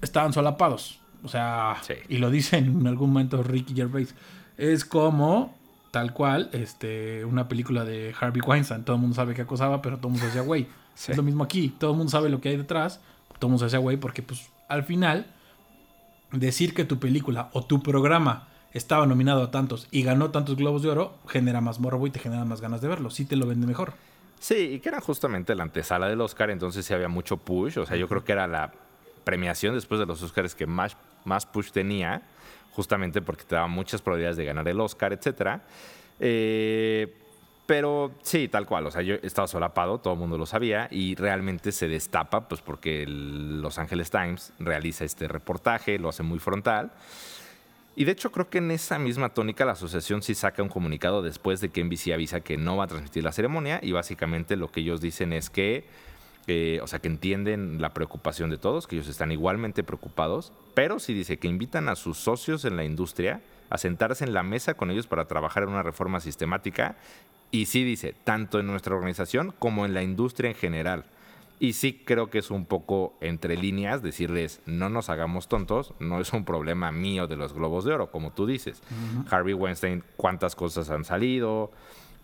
Estaban 0.03 0.33
solapados. 0.33 0.99
O 1.23 1.27
sea, 1.27 1.77
y 2.07 2.19
lo 2.19 2.29
dice 2.29 2.57
en 2.57 2.85
algún 2.85 3.09
momento 3.09 3.41
Ricky 3.41 3.73
Gervais. 3.73 4.13
Es 4.57 4.85
como 4.85 5.57
tal 5.89 6.13
cual, 6.13 6.49
este, 6.53 7.25
una 7.25 7.47
película 7.47 7.85
de 7.85 8.13
Harvey 8.19 8.41
Weinstein. 8.45 8.83
Todo 8.83 8.97
el 8.97 9.01
mundo 9.01 9.15
sabe 9.15 9.33
que 9.33 9.41
acosaba, 9.41 9.81
pero 9.81 9.97
todo 9.97 10.09
el 10.09 10.11
mundo 10.13 10.27
decía, 10.27 10.41
güey, 10.41 10.67
es 11.07 11.15
lo 11.15 11.23
mismo 11.23 11.43
aquí. 11.43 11.69
Todo 11.69 11.91
el 11.91 11.97
mundo 11.97 12.11
sabe 12.11 12.29
lo 12.29 12.41
que 12.41 12.49
hay 12.49 12.57
detrás. 12.57 12.99
Todo 13.39 13.47
el 13.47 13.51
mundo 13.51 13.59
se 13.59 13.65
hace 13.65 13.77
güey 13.77 13.97
porque, 13.97 14.21
pues, 14.21 14.49
al 14.67 14.83
final, 14.83 15.27
decir 16.31 16.73
que 16.73 16.85
tu 16.85 16.99
película 16.99 17.49
o 17.53 17.63
tu 17.63 17.81
programa 17.81 18.47
estaba 18.73 19.05
nominado 19.05 19.43
a 19.43 19.51
tantos 19.51 19.87
y 19.91 20.03
ganó 20.03 20.29
tantos 20.31 20.55
globos 20.55 20.83
de 20.83 20.89
oro 20.89 21.17
genera 21.27 21.61
más 21.61 21.79
morbo 21.79 22.05
y 22.05 22.11
te 22.11 22.19
genera 22.19 22.45
más 22.45 22.61
ganas 22.61 22.81
de 22.81 22.87
verlo. 22.87 23.09
Sí 23.09 23.25
te 23.25 23.35
lo 23.35 23.47
vende 23.47 23.65
mejor. 23.65 23.93
Sí, 24.39 24.55
y 24.55 24.79
que 24.79 24.89
era 24.89 25.01
justamente 25.01 25.53
la 25.55 25.63
antesala 25.63 26.07
del 26.07 26.21
Oscar, 26.21 26.49
entonces 26.49 26.85
sí 26.85 26.93
había 26.93 27.09
mucho 27.09 27.37
push. 27.37 27.77
O 27.77 27.85
sea, 27.85 27.97
yo 27.97 28.07
creo 28.07 28.23
que 28.23 28.31
era 28.31 28.47
la 28.47 28.71
premiación 29.23 29.75
después 29.75 29.99
de 29.99 30.05
los 30.05 30.21
Oscars 30.21 30.55
que 30.55 30.65
más, 30.65 30.95
más 31.25 31.45
push 31.45 31.71
tenía, 31.71 32.21
justamente 32.71 33.21
porque 33.21 33.43
te 33.43 33.55
daba 33.55 33.67
muchas 33.67 34.01
probabilidades 34.01 34.37
de 34.37 34.45
ganar 34.45 34.67
el 34.67 34.79
Oscar, 34.79 35.11
etcétera. 35.11 35.63
Eh, 36.19 37.17
pero 37.69 38.13
sí, 38.23 38.47
tal 38.47 38.65
cual. 38.65 38.87
O 38.87 38.91
sea, 38.91 39.03
yo 39.03 39.17
estaba 39.21 39.47
solapado, 39.47 39.99
todo 39.99 40.15
el 40.15 40.19
mundo 40.19 40.39
lo 40.39 40.47
sabía, 40.47 40.87
y 40.89 41.13
realmente 41.13 41.71
se 41.71 41.87
destapa, 41.87 42.47
pues 42.47 42.61
porque 42.61 43.05
Los 43.07 43.77
Angeles 43.77 44.09
Times 44.09 44.53
realiza 44.57 45.05
este 45.05 45.27
reportaje, 45.27 45.99
lo 45.99 46.09
hace 46.09 46.23
muy 46.23 46.39
frontal. 46.39 46.91
Y 47.95 48.05
de 48.05 48.13
hecho, 48.13 48.31
creo 48.31 48.49
que 48.49 48.57
en 48.57 48.71
esa 48.71 48.97
misma 48.97 49.35
tónica 49.35 49.65
la 49.65 49.73
asociación 49.73 50.23
sí 50.23 50.33
saca 50.33 50.63
un 50.63 50.69
comunicado 50.69 51.21
después 51.21 51.61
de 51.61 51.69
que 51.69 51.83
NBC 51.83 52.11
avisa 52.11 52.41
que 52.41 52.57
no 52.57 52.75
va 52.75 52.85
a 52.85 52.87
transmitir 52.87 53.23
la 53.23 53.31
ceremonia. 53.31 53.79
Y 53.83 53.91
básicamente 53.91 54.55
lo 54.55 54.71
que 54.71 54.79
ellos 54.79 54.99
dicen 54.99 55.31
es 55.31 55.51
que, 55.51 55.85
o 56.81 56.87
sea, 56.87 56.97
que 56.97 57.07
entienden 57.07 57.79
la 57.79 57.93
preocupación 57.93 58.49
de 58.49 58.57
todos, 58.57 58.87
que 58.87 58.95
ellos 58.95 59.09
están 59.09 59.31
igualmente 59.31 59.83
preocupados, 59.83 60.53
pero 60.73 60.97
sí 60.97 61.13
dice 61.13 61.37
que 61.37 61.47
invitan 61.47 61.87
a 61.87 61.95
sus 61.95 62.17
socios 62.17 62.65
en 62.65 62.77
la 62.77 62.83
industria 62.83 63.41
a 63.69 63.77
sentarse 63.77 64.23
en 64.23 64.33
la 64.33 64.41
mesa 64.41 64.73
con 64.73 64.89
ellos 64.89 65.05
para 65.05 65.25
trabajar 65.25 65.61
en 65.61 65.69
una 65.69 65.83
reforma 65.83 66.19
sistemática 66.19 66.95
y 67.51 67.65
sí 67.65 67.83
dice, 67.83 68.15
tanto 68.23 68.59
en 68.59 68.67
nuestra 68.67 68.95
organización 68.95 69.53
como 69.57 69.85
en 69.85 69.93
la 69.93 70.03
industria 70.03 70.49
en 70.49 70.55
general. 70.55 71.05
Y 71.61 71.73
sí 71.73 72.01
creo 72.05 72.29
que 72.29 72.39
es 72.39 72.51
un 72.51 72.65
poco 72.65 73.17
entre 73.19 73.57
líneas 73.57 74.01
decirles, 74.01 74.61
no 74.65 74.87
nos 74.89 75.09
hagamos 75.09 75.49
tontos, 75.49 75.93
no 75.99 76.21
es 76.21 76.31
un 76.31 76.45
problema 76.45 76.91
mío 76.91 77.27
de 77.27 77.35
los 77.35 77.53
globos 77.53 77.83
de 77.83 77.93
oro, 77.93 78.11
como 78.11 78.31
tú 78.31 78.45
dices. 78.45 78.81
Harvey 79.29 79.53
Weinstein, 79.53 80.03
cuántas 80.15 80.55
cosas 80.55 80.89
han 80.89 81.03
salido. 81.03 81.71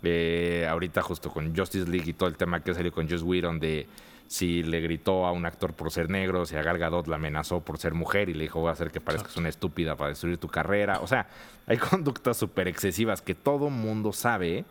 Eh, 0.04 0.68
ahorita 0.70 1.02
justo 1.02 1.32
con 1.32 1.56
Justice 1.56 1.90
League 1.90 2.10
y 2.10 2.14
todo 2.14 2.30
el 2.30 2.38
tema 2.38 2.62
que 2.62 2.74
salió 2.74 2.92
con 2.92 3.10
Joss 3.10 3.24
Whedon 3.24 3.60
de 3.60 3.88
si 4.28 4.64
le 4.64 4.80
gritó 4.80 5.26
a 5.26 5.32
un 5.32 5.46
actor 5.46 5.74
por 5.74 5.92
ser 5.92 6.10
negro, 6.10 6.46
si 6.46 6.56
a 6.56 6.62
Gal 6.62 6.78
Gadot 6.78 7.08
la 7.08 7.16
amenazó 7.16 7.62
por 7.62 7.78
ser 7.78 7.94
mujer 7.94 8.30
y 8.30 8.34
le 8.34 8.44
dijo 8.44 8.60
voy 8.60 8.70
a 8.70 8.74
hacer 8.74 8.92
que 8.92 9.02
parezcas 9.02 9.36
una 9.38 9.50
estúpida 9.50 9.96
para 9.96 10.10
destruir 10.10 10.38
tu 10.38 10.48
carrera. 10.48 11.00
O 11.02 11.08
sea, 11.08 11.28
hay 11.68 11.78
conductas 11.90 12.38
súper 12.38 12.68
excesivas 12.68 13.22
que 13.22 13.36
todo 13.36 13.70
mundo 13.70 14.14
sabe 14.14 14.64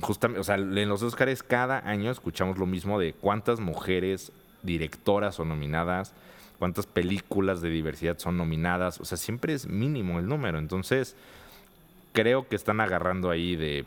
justamente, 0.00 0.40
o 0.40 0.44
sea, 0.44 0.56
en 0.56 0.88
los 0.88 1.02
Oscars 1.02 1.42
cada 1.42 1.78
año 1.88 2.10
escuchamos 2.10 2.58
lo 2.58 2.66
mismo 2.66 2.98
de 2.98 3.12
cuántas 3.12 3.60
mujeres 3.60 4.32
directoras 4.62 5.34
son 5.34 5.48
nominadas, 5.48 6.14
cuántas 6.58 6.86
películas 6.86 7.60
de 7.60 7.70
diversidad 7.70 8.18
son 8.18 8.36
nominadas, 8.36 9.00
o 9.00 9.04
sea, 9.04 9.18
siempre 9.18 9.54
es 9.54 9.66
mínimo 9.66 10.18
el 10.18 10.26
número. 10.26 10.58
Entonces, 10.58 11.16
creo 12.12 12.48
que 12.48 12.56
están 12.56 12.80
agarrando 12.80 13.30
ahí 13.30 13.56
de 13.56 13.84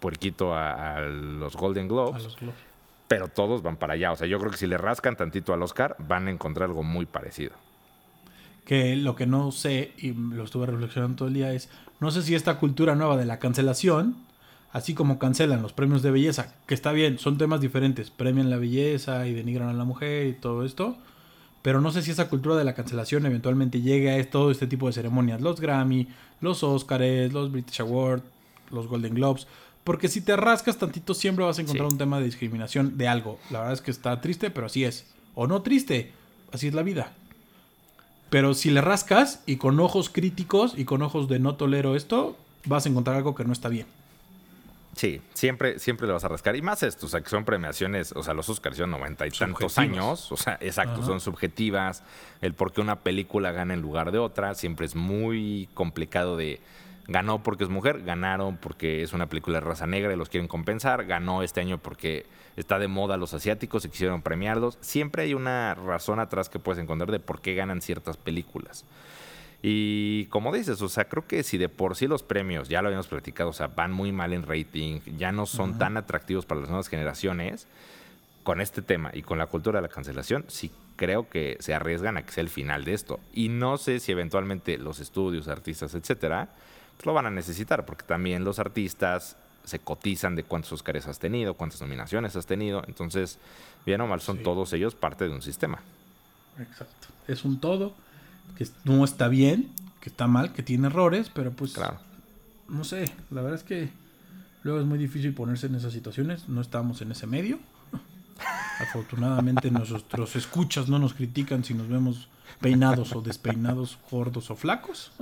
puerquito 0.00 0.54
a, 0.54 1.00
los 1.00 1.56
Golden 1.56 1.88
Globes. 1.88 2.36
Pero 3.08 3.28
todos 3.28 3.62
van 3.62 3.76
para 3.76 3.94
allá. 3.94 4.12
O 4.12 4.16
sea, 4.16 4.26
yo 4.26 4.38
creo 4.38 4.50
que 4.50 4.56
si 4.56 4.66
le 4.66 4.78
rascan 4.78 5.16
tantito 5.16 5.52
al 5.52 5.62
Oscar, 5.62 5.96
van 5.98 6.28
a 6.28 6.30
encontrar 6.30 6.68
algo 6.68 6.82
muy 6.82 7.06
parecido. 7.06 7.52
Que 8.64 8.96
lo 8.96 9.14
que 9.14 9.26
no 9.26 9.52
sé, 9.52 9.92
y 9.98 10.12
lo 10.12 10.44
estuve 10.44 10.66
reflexionando 10.66 11.16
todo 11.16 11.28
el 11.28 11.34
día, 11.34 11.52
es, 11.52 11.68
no 12.00 12.10
sé 12.10 12.22
si 12.22 12.34
esta 12.34 12.58
cultura 12.58 12.94
nueva 12.94 13.16
de 13.16 13.26
la 13.26 13.38
cancelación 13.38 14.16
así 14.74 14.92
como 14.92 15.20
cancelan 15.20 15.62
los 15.62 15.72
premios 15.72 16.02
de 16.02 16.10
belleza, 16.10 16.52
que 16.66 16.74
está 16.74 16.90
bien, 16.90 17.20
son 17.20 17.38
temas 17.38 17.60
diferentes, 17.60 18.10
premian 18.10 18.50
la 18.50 18.56
belleza 18.56 19.26
y 19.28 19.32
denigran 19.32 19.68
a 19.68 19.72
la 19.72 19.84
mujer 19.84 20.26
y 20.26 20.32
todo 20.32 20.64
esto, 20.64 20.96
pero 21.62 21.80
no 21.80 21.92
sé 21.92 22.02
si 22.02 22.10
esa 22.10 22.28
cultura 22.28 22.56
de 22.56 22.64
la 22.64 22.74
cancelación 22.74 23.24
eventualmente 23.24 23.80
llegue 23.80 24.10
a 24.10 24.30
todo 24.30 24.50
este 24.50 24.66
tipo 24.66 24.88
de 24.88 24.92
ceremonias, 24.92 25.40
los 25.40 25.60
Grammy, 25.60 26.08
los 26.40 26.64
Oscars, 26.64 27.32
los 27.32 27.52
British 27.52 27.80
Awards, 27.80 28.24
los 28.70 28.88
Golden 28.88 29.14
Globes, 29.14 29.46
Porque 29.84 30.08
si 30.08 30.22
te 30.22 30.36
rascas 30.36 30.76
tantito, 30.76 31.14
siempre 31.14 31.44
vas 31.44 31.58
a 31.58 31.62
encontrar 31.62 31.86
un 31.86 31.98
tema 31.98 32.18
de 32.18 32.24
discriminación 32.24 32.98
de 32.98 33.06
algo. 33.06 33.38
La 33.50 33.60
verdad 33.60 33.74
es 33.74 33.80
que 33.80 33.92
está 33.92 34.20
triste, 34.20 34.50
pero 34.50 34.66
así 34.66 34.82
es. 34.82 35.06
O 35.36 35.46
no 35.46 35.62
triste, 35.62 36.10
así 36.52 36.66
es 36.66 36.74
la 36.74 36.82
vida. 36.82 37.12
Pero 38.28 38.54
si 38.54 38.70
le 38.70 38.80
rascas 38.80 39.42
y 39.46 39.56
con 39.56 39.78
ojos 39.78 40.10
críticos 40.10 40.74
y 40.76 40.84
con 40.84 41.02
ojos 41.02 41.28
de 41.28 41.38
no 41.38 41.54
tolero 41.54 41.94
esto, 41.94 42.36
vas 42.64 42.86
a 42.86 42.88
encontrar 42.88 43.16
algo 43.16 43.36
que 43.36 43.44
no 43.44 43.52
está 43.52 43.68
bien. 43.68 43.86
Sí, 44.96 45.20
siempre, 45.34 45.78
siempre 45.78 46.06
le 46.06 46.12
vas 46.12 46.24
a 46.24 46.28
rascar. 46.28 46.56
Y 46.56 46.62
más 46.62 46.82
esto, 46.82 47.06
o 47.06 47.08
sea, 47.08 47.20
que 47.20 47.28
son 47.28 47.44
premiaciones, 47.44 48.12
o 48.12 48.22
sea, 48.22 48.34
los 48.34 48.48
Oscars 48.48 48.76
son 48.76 48.90
noventa 48.90 49.26
y 49.26 49.30
tantos 49.30 49.78
años, 49.78 50.30
o 50.30 50.36
sea, 50.36 50.56
exacto, 50.60 51.02
son 51.02 51.20
subjetivas. 51.20 52.02
El 52.40 52.54
por 52.54 52.72
qué 52.72 52.80
una 52.80 53.00
película 53.00 53.52
gana 53.52 53.74
en 53.74 53.80
lugar 53.80 54.12
de 54.12 54.18
otra 54.18 54.54
siempre 54.54 54.86
es 54.86 54.94
muy 54.94 55.68
complicado 55.74 56.36
de. 56.36 56.60
Ganó 57.06 57.42
porque 57.42 57.64
es 57.64 57.70
mujer, 57.70 58.02
ganaron 58.02 58.56
porque 58.56 59.02
es 59.02 59.12
una 59.12 59.26
película 59.26 59.60
de 59.60 59.66
raza 59.66 59.86
negra 59.86 60.14
y 60.14 60.16
los 60.16 60.30
quieren 60.30 60.48
compensar, 60.48 61.04
ganó 61.04 61.42
este 61.42 61.60
año 61.60 61.76
porque 61.76 62.24
está 62.56 62.78
de 62.78 62.88
moda 62.88 63.18
los 63.18 63.34
asiáticos 63.34 63.84
y 63.84 63.90
quisieron 63.90 64.22
premiarlos. 64.22 64.78
Siempre 64.80 65.24
hay 65.24 65.34
una 65.34 65.74
razón 65.74 66.18
atrás 66.18 66.48
que 66.48 66.58
puedes 66.58 66.82
encontrar 66.82 67.10
de 67.10 67.20
por 67.20 67.42
qué 67.42 67.54
ganan 67.54 67.82
ciertas 67.82 68.16
películas. 68.16 68.86
Y 69.66 70.26
como 70.26 70.52
dices, 70.52 70.82
o 70.82 70.90
sea, 70.90 71.06
creo 71.06 71.26
que 71.26 71.42
si 71.42 71.56
de 71.56 71.70
por 71.70 71.96
sí 71.96 72.06
los 72.06 72.22
premios, 72.22 72.68
ya 72.68 72.82
lo 72.82 72.88
habíamos 72.88 73.08
platicado, 73.08 73.48
o 73.48 73.54
sea, 73.54 73.68
van 73.68 73.92
muy 73.92 74.12
mal 74.12 74.34
en 74.34 74.42
rating, 74.42 75.00
ya 75.16 75.32
no 75.32 75.46
son 75.46 75.78
tan 75.78 75.96
atractivos 75.96 76.44
para 76.44 76.60
las 76.60 76.68
nuevas 76.68 76.88
generaciones, 76.88 77.66
con 78.42 78.60
este 78.60 78.82
tema 78.82 79.10
y 79.14 79.22
con 79.22 79.38
la 79.38 79.46
cultura 79.46 79.78
de 79.78 79.88
la 79.88 79.88
cancelación, 79.88 80.44
sí 80.48 80.70
creo 80.96 81.30
que 81.30 81.56
se 81.60 81.72
arriesgan 81.72 82.18
a 82.18 82.26
que 82.26 82.30
sea 82.30 82.42
el 82.42 82.50
final 82.50 82.84
de 82.84 82.92
esto. 82.92 83.20
Y 83.32 83.48
no 83.48 83.78
sé 83.78 84.00
si 84.00 84.12
eventualmente 84.12 84.76
los 84.76 85.00
estudios, 85.00 85.48
artistas, 85.48 85.94
etcétera, 85.94 86.50
pues 86.98 87.06
lo 87.06 87.14
van 87.14 87.24
a 87.24 87.30
necesitar, 87.30 87.86
porque 87.86 88.04
también 88.04 88.44
los 88.44 88.58
artistas 88.58 89.38
se 89.64 89.78
cotizan 89.78 90.36
de 90.36 90.44
cuántos 90.44 90.72
Oscars 90.72 91.08
has 91.08 91.18
tenido, 91.18 91.54
cuántas 91.54 91.80
nominaciones 91.80 92.36
has 92.36 92.44
tenido. 92.44 92.84
Entonces, 92.86 93.38
bien 93.86 94.02
o 94.02 94.06
mal, 94.06 94.20
son 94.20 94.42
todos 94.42 94.74
ellos 94.74 94.94
parte 94.94 95.24
de 95.24 95.30
un 95.30 95.40
sistema. 95.40 95.80
Exacto. 96.58 97.08
Es 97.26 97.46
un 97.46 97.58
todo 97.58 97.94
que 98.56 98.66
no 98.84 99.04
está 99.04 99.28
bien, 99.28 99.70
que 100.00 100.10
está 100.10 100.26
mal, 100.26 100.52
que 100.52 100.62
tiene 100.62 100.88
errores, 100.88 101.30
pero 101.32 101.52
pues 101.52 101.72
claro. 101.72 101.98
no 102.68 102.84
sé, 102.84 103.12
la 103.30 103.42
verdad 103.42 103.58
es 103.58 103.64
que 103.64 103.88
luego 104.62 104.80
es 104.80 104.86
muy 104.86 104.98
difícil 104.98 105.34
ponerse 105.34 105.66
en 105.66 105.74
esas 105.74 105.92
situaciones, 105.92 106.48
no 106.48 106.60
estamos 106.60 107.00
en 107.02 107.12
ese 107.12 107.26
medio. 107.26 107.58
Afortunadamente 108.80 109.70
nuestros 109.70 110.36
escuchas 110.36 110.88
no 110.88 110.98
nos 110.98 111.14
critican 111.14 111.64
si 111.64 111.74
nos 111.74 111.88
vemos 111.88 112.28
peinados 112.60 113.14
o 113.14 113.22
despeinados, 113.22 113.98
gordos 114.10 114.50
o 114.50 114.56
flacos. 114.56 115.12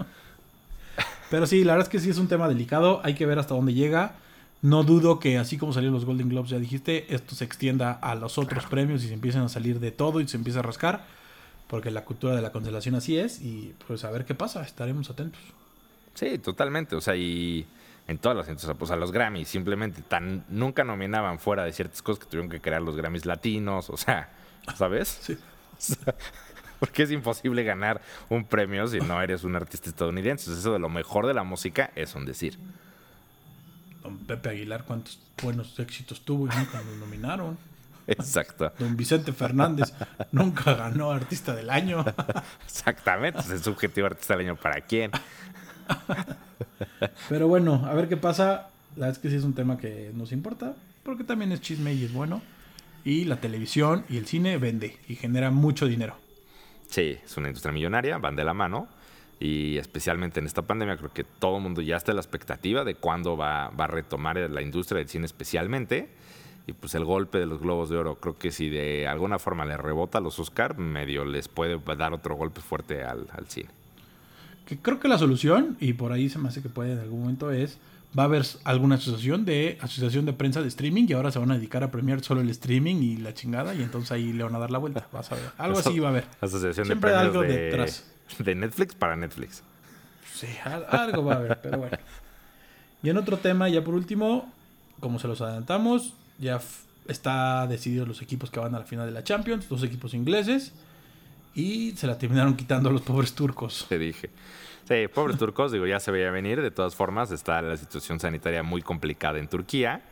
Pero 1.31 1.47
sí, 1.47 1.65
la 1.65 1.73
verdad 1.75 1.89
es 1.89 1.91
que 1.91 2.01
sí 2.01 2.11
es 2.11 2.19
un 2.19 2.29
tema 2.29 2.49
delicado, 2.49 3.01
hay 3.05 3.15
que 3.15 3.25
ver 3.25 3.39
hasta 3.39 3.55
dónde 3.55 3.75
llega. 3.75 4.17
No 4.61 4.85
dudo 4.85 5.19
que 5.19 5.39
así 5.39 5.59
como 5.59 5.73
salieron 5.73 5.95
los 5.95 6.05
Golden 6.05 6.29
Globes, 6.29 6.51
ya 6.51 6.59
dijiste, 6.59 7.15
esto 7.15 7.35
se 7.35 7.45
extienda 7.45 7.93
a 7.93 8.15
los 8.15 8.39
otros 8.39 8.67
premios 8.67 9.03
y 9.03 9.09
se 9.09 9.15
empiecen 9.15 9.43
a 9.43 9.49
salir 9.49 9.81
de 9.81 9.91
todo 9.91 10.21
y 10.21 10.29
se 10.29 10.37
empiece 10.37 10.59
a 10.59 10.63
rascar 10.63 11.05
porque 11.73 11.91
la 11.91 12.05
cultura 12.05 12.37
de 12.37 12.43
la 12.43 12.53
cancelación 12.53 12.97
así 12.97 13.17
es 13.17 13.41
y 13.41 13.75
pues 13.87 14.05
a 14.05 14.11
ver 14.11 14.27
qué 14.27 14.35
pasa, 14.35 14.63
estaremos 14.63 15.09
atentos. 15.09 15.41
Sí, 16.13 16.37
totalmente, 16.37 16.95
o 16.97 17.01
sea, 17.01 17.17
y 17.17 17.67
en 18.07 18.19
todas 18.19 18.37
las 18.37 18.47
entonces, 18.49 18.77
pues 18.79 18.91
a 18.91 18.97
los 18.97 19.11
Grammys 19.11 19.49
simplemente 19.49 20.03
tan 20.03 20.45
nunca 20.51 20.85
nominaban 20.85 21.39
fuera 21.39 21.65
de 21.65 21.73
ciertas 21.73 22.03
cosas 22.03 22.23
que 22.23 22.31
tuvieron 22.31 22.51
que 22.51 22.61
crear 22.61 22.83
los 22.83 22.95
Grammys 22.95 23.25
latinos, 23.25 23.89
o 23.89 23.97
sea, 23.97 24.29
¿sabes? 24.77 25.19
Sí. 25.79 25.97
porque 26.79 27.05
es 27.05 27.11
imposible 27.11 27.65
ganar 27.65 28.03
un 28.29 28.45
premio 28.45 28.87
si 28.87 28.99
no 28.99 29.23
eres 29.23 29.43
un 29.43 29.57
artista 29.57 29.89
estadounidense. 29.89 30.53
Eso 30.53 30.75
de 30.75 30.79
lo 30.79 30.91
mejor 30.91 31.27
de 31.27 31.33
la 31.33 31.43
música 31.43 31.91
es 31.97 32.15
un 32.15 32.27
decir. 32.27 32.59
Don 34.03 34.19
Pepe 34.19 34.51
Aguilar, 34.51 34.85
cuántos 34.85 35.19
buenos 35.43 35.79
éxitos 35.79 36.21
tuvo 36.21 36.49
y 36.49 36.51
nunca 36.55 36.83
lo 36.83 36.97
nominaron. 36.97 37.57
Exacto. 38.07 38.73
Don 38.79 38.97
Vicente 38.97 39.33
Fernández 39.33 39.93
nunca 40.33 40.75
ganó 40.75 41.11
Artista 41.11 41.55
del 41.55 41.71
Año. 41.71 42.05
Exactamente, 42.65 43.41
es 43.41 43.51
el 43.51 43.63
subjetivo 43.63 44.07
Artista 44.07 44.37
del 44.37 44.47
Año 44.47 44.57
para 44.57 44.81
quién. 44.81 45.11
Pero 47.29 47.49
bueno, 47.49 47.85
a 47.87 47.95
ver 47.95 48.09
qué 48.09 48.17
pasa. 48.17 48.69
La 48.97 49.07
verdad 49.07 49.11
es 49.11 49.19
que 49.19 49.31
sí 49.31 49.37
es 49.37 49.45
un 49.45 49.55
tema 49.55 49.79
que 49.79 50.11
nos 50.15 50.33
importa, 50.33 50.75
porque 51.03 51.25
también 51.25 51.53
es 51.53 51.61
chisme 51.61 51.95
y 51.95 52.05
es 52.05 52.13
bueno. 52.13 52.43
Y 53.05 53.25
la 53.25 53.37
televisión 53.41 54.05
y 54.09 54.19
el 54.19 54.27
cine 54.27 54.59
vende 54.59 54.99
y 55.09 55.17
genera 55.17 55.51
mucho 55.51 55.87
dinero. 55.87 56.17
Sí, 56.89 57.19
es 57.25 57.37
una 57.37 57.49
industria 57.49 57.73
millonaria, 57.73 58.19
van 58.19 58.37
de 58.37 58.45
la 58.45 58.55
mano. 58.55 58.89
Y 59.41 59.77
especialmente 59.79 60.39
en 60.39 60.47
esta 60.47 60.63
pandemia, 60.63 60.97
creo 60.97 61.13
que 61.13 61.25
todo 61.25 61.57
el 61.57 61.63
mundo 61.65 61.81
ya 61.81 61.97
está 61.97 62.13
en 62.13 62.17
la 62.17 62.23
expectativa 62.23 62.85
de 62.85 62.95
cuándo 62.95 63.37
va, 63.37 63.71
va 63.71 63.85
a 63.85 63.89
retomar 63.89 64.37
la 64.37 64.63
industria 64.63 64.99
del 64.99 65.09
cine 65.09 65.27
especialmente 65.27 66.11
y 66.67 66.73
pues 66.73 66.95
el 66.95 67.05
golpe 67.05 67.39
de 67.39 67.47
los 67.47 67.61
globos 67.61 67.91
de 67.91 67.97
oro, 67.97 68.17
creo 68.17 68.39
que 68.39 68.53
si 68.53 68.69
de 68.69 69.09
alguna 69.09 69.39
forma 69.39 69.65
le 69.65 69.77
rebota 69.77 70.19
a 70.19 70.21
los 70.21 70.39
Oscar, 70.39 70.79
medio 70.79 71.25
les 71.25 71.49
puede 71.49 71.79
dar 71.97 72.13
otro 72.13 72.37
golpe 72.37 72.61
fuerte 72.61 73.03
al, 73.03 73.27
cine. 73.49 73.69
Que 74.67 74.79
creo 74.79 75.01
que 75.01 75.09
la 75.09 75.19
solución, 75.19 75.77
y 75.81 75.95
por 75.95 76.13
ahí 76.13 76.29
se 76.29 76.39
me 76.39 76.49
hace 76.49 76.63
que 76.63 76.69
puede 76.69 76.93
en 76.93 77.01
algún 77.01 77.21
momento, 77.21 77.51
es 77.51 77.79
va 78.17 78.25
a 78.25 78.27
haber 78.27 78.45
alguna 78.65 78.97
asociación 78.97 79.45
de 79.45 79.79
asociación 79.81 80.27
de 80.27 80.35
prensa 80.35 80.61
de 80.61 80.69
streaming 80.69 81.07
y 81.09 81.15
ahora 81.15 81.31
se 81.31 81.39
van 81.39 81.51
a 81.51 81.55
dedicar 81.55 81.83
a 81.83 81.91
premiar 81.91 82.23
solo 82.23 82.43
el 82.43 82.51
streaming 82.51 82.97
y 82.97 83.17
la 83.17 83.33
chingada 83.33 83.75
y 83.75 83.83
entonces 83.83 84.13
ahí 84.13 84.33
le 84.35 84.45
van 84.45 84.55
a 84.55 84.59
dar 84.59 84.71
la 84.71 84.79
vuelta. 84.79 85.09
Vas 85.13 85.33
a 85.33 85.37
ver. 85.37 85.45
Algo 85.57 85.79
así 85.79 85.99
va 85.99 86.09
a 86.09 86.11
haber. 86.11 86.25
Asociación 86.41 86.89
de 86.89 86.97
premios 86.97 87.23
algo 87.23 87.41
de, 87.41 87.49
detrás. 87.49 88.13
de 88.39 88.55
Netflix 88.55 88.95
para 88.95 89.17
Netflix. 89.17 89.63
Sí, 90.35 90.49
algo 90.91 91.25
va 91.25 91.35
a 91.35 91.37
haber, 91.37 91.61
pero 91.63 91.79
bueno. 91.79 91.97
Y 93.03 93.11
en 93.11 93.17
otro 93.17 93.39
tema, 93.39 93.69
ya 93.69 93.83
por 93.83 93.95
último, 93.95 94.53
como 95.01 95.19
se 95.19 95.27
los 95.27 95.41
adelantamos, 95.41 96.15
ya 96.43 96.61
está 97.07 97.67
decidido 97.67 98.05
los 98.05 98.21
equipos 98.21 98.51
que 98.51 98.61
van 98.61 98.75
a 98.75 98.81
la 98.81 98.85
final 98.85 99.07
de 99.07 99.13
la 99.13 99.25
Champions, 99.25 99.69
dos 99.69 99.83
equipos 99.85 100.13
ingleses. 100.13 100.73
Y 101.55 101.93
se 101.93 102.07
la 102.07 102.19
terminaron 102.19 102.57
quitando 102.57 102.91
los 102.91 103.03
pobres 103.03 103.35
turcos. 103.35 103.87
Te 103.89 103.99
dije. 103.99 104.31
Sí, 104.89 105.07
pobres 105.15 105.39
turcos, 105.39 105.71
digo, 105.71 105.87
ya 105.87 106.01
se 106.01 106.11
veía 106.11 106.31
venir. 106.31 106.61
De 106.61 106.71
todas 106.71 106.95
formas, 106.95 107.31
está 107.31 107.63
la 107.63 107.77
situación 107.77 108.19
sanitaria 108.19 108.63
muy 108.63 108.83
complicada 108.83 109.39
en 109.39 109.49
Turquía. 109.49 110.03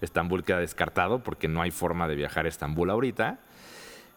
Estambul 0.00 0.44
queda 0.44 0.60
descartado 0.60 1.22
porque 1.22 1.48
no 1.48 1.60
hay 1.62 1.70
forma 1.70 2.08
de 2.08 2.14
viajar 2.14 2.46
a 2.46 2.48
Estambul 2.48 2.90
ahorita. 2.90 3.40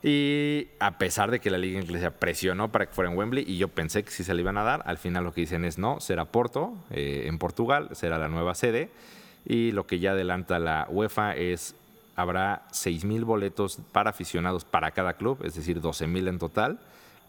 Y 0.03 0.67
a 0.79 0.97
pesar 0.99 1.31
de 1.31 1.39
que 1.39 1.49
la 1.49 1.57
liga 1.57 1.81
inglesa 1.81 2.11
presionó 2.11 2.71
para 2.71 2.85
que 2.85 2.93
fuera 2.93 3.11
en 3.11 3.17
Wembley 3.17 3.43
y 3.47 3.57
yo 3.57 3.67
pensé 3.67 4.03
que 4.03 4.11
sí 4.11 4.23
se 4.23 4.33
le 4.33 4.41
iban 4.41 4.57
a 4.57 4.63
dar, 4.63 4.83
al 4.85 4.97
final 4.97 5.23
lo 5.23 5.33
que 5.33 5.41
dicen 5.41 5.65
es 5.65 5.79
no, 5.79 5.99
será 5.99 6.25
Porto, 6.25 6.75
eh, 6.91 7.23
en 7.25 7.39
Portugal, 7.39 7.89
será 7.93 8.19
la 8.19 8.27
nueva 8.27 8.53
sede. 8.53 8.91
Y 9.49 9.71
lo 9.71 9.87
que 9.87 9.99
ya 9.99 10.11
adelanta 10.11 10.59
la 10.59 10.87
UEFA 10.89 11.35
es 11.35 11.73
habrá 12.17 12.67
6.000 12.71 13.23
boletos 13.23 13.79
para 13.93 14.09
aficionados 14.09 14.65
para 14.65 14.91
cada 14.91 15.13
club, 15.13 15.39
es 15.43 15.55
decir, 15.55 15.79
12.000 15.79 16.27
en 16.27 16.39
total. 16.39 16.79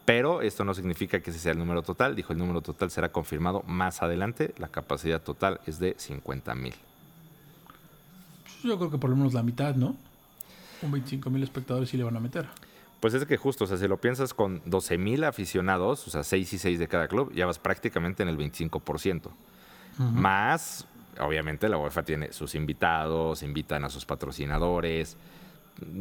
Pero 0.05 0.41
esto 0.41 0.65
no 0.65 0.75
significa 0.75 1.21
que 1.21 1.31
ese 1.31 1.39
sea 1.39 1.53
el 1.53 1.59
número 1.59 1.83
total. 1.83 2.17
Dijo, 2.17 2.33
el 2.33 2.39
número 2.39 2.63
total 2.63 2.91
será 2.91 3.11
confirmado 3.11 3.63
más 3.67 4.03
adelante. 4.03 4.55
La 4.57 4.69
capacidad 4.69 5.21
total 5.21 5.61
es 5.67 5.79
de 5.79 5.97
50.000. 5.97 6.75
Yo 8.65 8.79
creo 8.79 8.91
que 8.91 8.99
por 8.99 9.11
lo 9.11 9.17
menos 9.17 9.35
la 9.35 9.43
mitad, 9.43 9.77
¿no? 9.77 9.95
Un 10.83 10.93
25.000 10.93 11.43
espectadores 11.43 11.91
sí 11.91 11.99
le 11.99 12.05
van 12.05 12.17
a 12.17 12.21
meter. 12.21 12.49
Pues 13.01 13.15
es 13.15 13.27
que 13.27 13.37
justo, 13.37 13.65
o 13.65 13.67
sea, 13.67 13.77
si 13.77 13.87
lo 13.87 13.99
piensas 13.99 14.35
con 14.35 14.65
12.000 14.65 15.25
aficionados, 15.25 16.09
o 16.09 16.11
sea, 16.11 16.25
6 16.25 16.53
y 16.55 16.59
6 16.59 16.79
de 16.79 16.89
cada 16.89 17.07
club, 17.07 17.33
ya 17.35 17.47
vas 17.47 17.59
prácticamente 17.59 18.23
en 18.23 18.31
el 18.31 18.39
25%. 18.39 19.29
Más 19.99 20.87
obviamente 21.21 21.69
la 21.69 21.79
UEFA 21.79 22.03
tiene 22.03 22.33
sus 22.33 22.55
invitados, 22.55 23.43
invitan 23.43 23.85
a 23.85 23.91
sus 23.91 24.05
patrocinadores. 24.05 25.17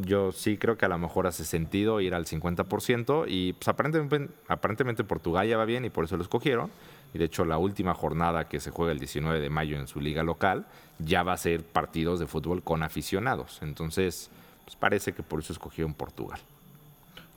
Yo 0.02 0.32
sí 0.32 0.58
creo 0.58 0.78
que 0.78 0.86
a 0.86 0.90
lo 0.90 0.98
mejor 0.98 1.28
hace 1.28 1.46
sentido 1.46 2.02
ir 2.02 2.16
al 2.16 2.26
50% 2.26 3.26
y 3.28 3.54
pues 3.54 3.68
aparentemente, 3.68 5.04
Portugal 5.04 5.48
ya 5.48 5.58
va 5.58 5.66
bien 5.66 5.86
y 5.86 5.90
por 5.90 6.06
eso 6.06 6.18
lo 6.18 6.24
escogieron. 6.24 6.72
Y 7.14 7.20
de 7.20 7.26
hecho 7.26 7.46
la 7.46 7.58
última 7.58 7.94
jornada 7.94 8.48
que 8.48 8.60
se 8.60 8.72
juega 8.72 8.92
el 8.92 9.00
19 9.00 9.40
de 9.40 9.50
mayo 9.50 9.78
en 9.78 9.88
su 9.88 10.02
liga 10.02 10.24
local 10.24 10.66
ya 11.00 11.24
va 11.24 11.34
a 11.34 11.38
ser 11.38 11.64
partidos 11.64 12.20
de 12.20 12.28
fútbol 12.28 12.64
con 12.64 12.84
aficionados. 12.84 13.60
Entonces, 13.62 14.30
pues 14.66 14.76
parece 14.76 15.14
que 15.14 15.24
por 15.24 15.40
eso 15.40 15.54
escogieron 15.54 15.94
Portugal. 15.94 16.40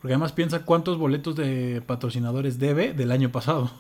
Porque 0.01 0.15
además 0.15 0.33
piensa 0.33 0.65
cuántos 0.65 0.97
boletos 0.97 1.37
de 1.37 1.83
patrocinadores 1.87 2.59
debe 2.59 2.95
del 2.95 3.13
año 3.13 3.31
pasado. 3.31 3.71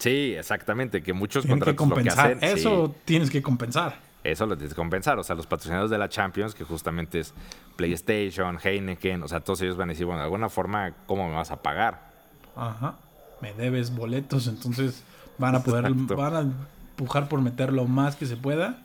Sí, 0.00 0.34
exactamente, 0.34 1.02
que 1.02 1.12
muchos 1.12 1.44
Tienen 1.44 1.60
que 1.60 1.76
compensar. 1.76 2.38
Eso 2.40 2.94
tienes 3.04 3.30
que 3.30 3.42
compensar. 3.42 3.98
Eso 4.24 4.46
lo 4.46 4.56
tienes 4.56 4.72
que 4.72 4.78
compensar. 4.78 5.18
O 5.18 5.24
sea, 5.24 5.36
los 5.36 5.46
patrocinadores 5.46 5.90
de 5.90 5.98
la 5.98 6.08
Champions, 6.08 6.54
que 6.54 6.64
justamente 6.64 7.20
es 7.20 7.34
PlayStation, 7.76 8.58
Heineken, 8.62 9.22
o 9.22 9.28
sea, 9.28 9.40
todos 9.40 9.60
ellos 9.60 9.76
van 9.76 9.90
a 9.90 9.92
decir, 9.92 10.06
bueno, 10.06 10.20
de 10.20 10.24
alguna 10.24 10.48
forma, 10.48 10.94
¿cómo 11.06 11.28
me 11.28 11.34
vas 11.34 11.50
a 11.50 11.60
pagar? 11.60 12.10
Ajá. 12.56 12.96
Me 13.42 13.52
debes 13.52 13.94
boletos, 13.94 14.46
entonces 14.46 15.02
van 15.36 15.54
a 15.54 15.62
poder, 15.62 15.92
van 15.92 16.34
a 16.34 16.40
empujar 16.40 17.28
por 17.28 17.42
meter 17.42 17.70
lo 17.70 17.84
más 17.84 18.16
que 18.16 18.24
se 18.24 18.36
pueda. 18.38 18.82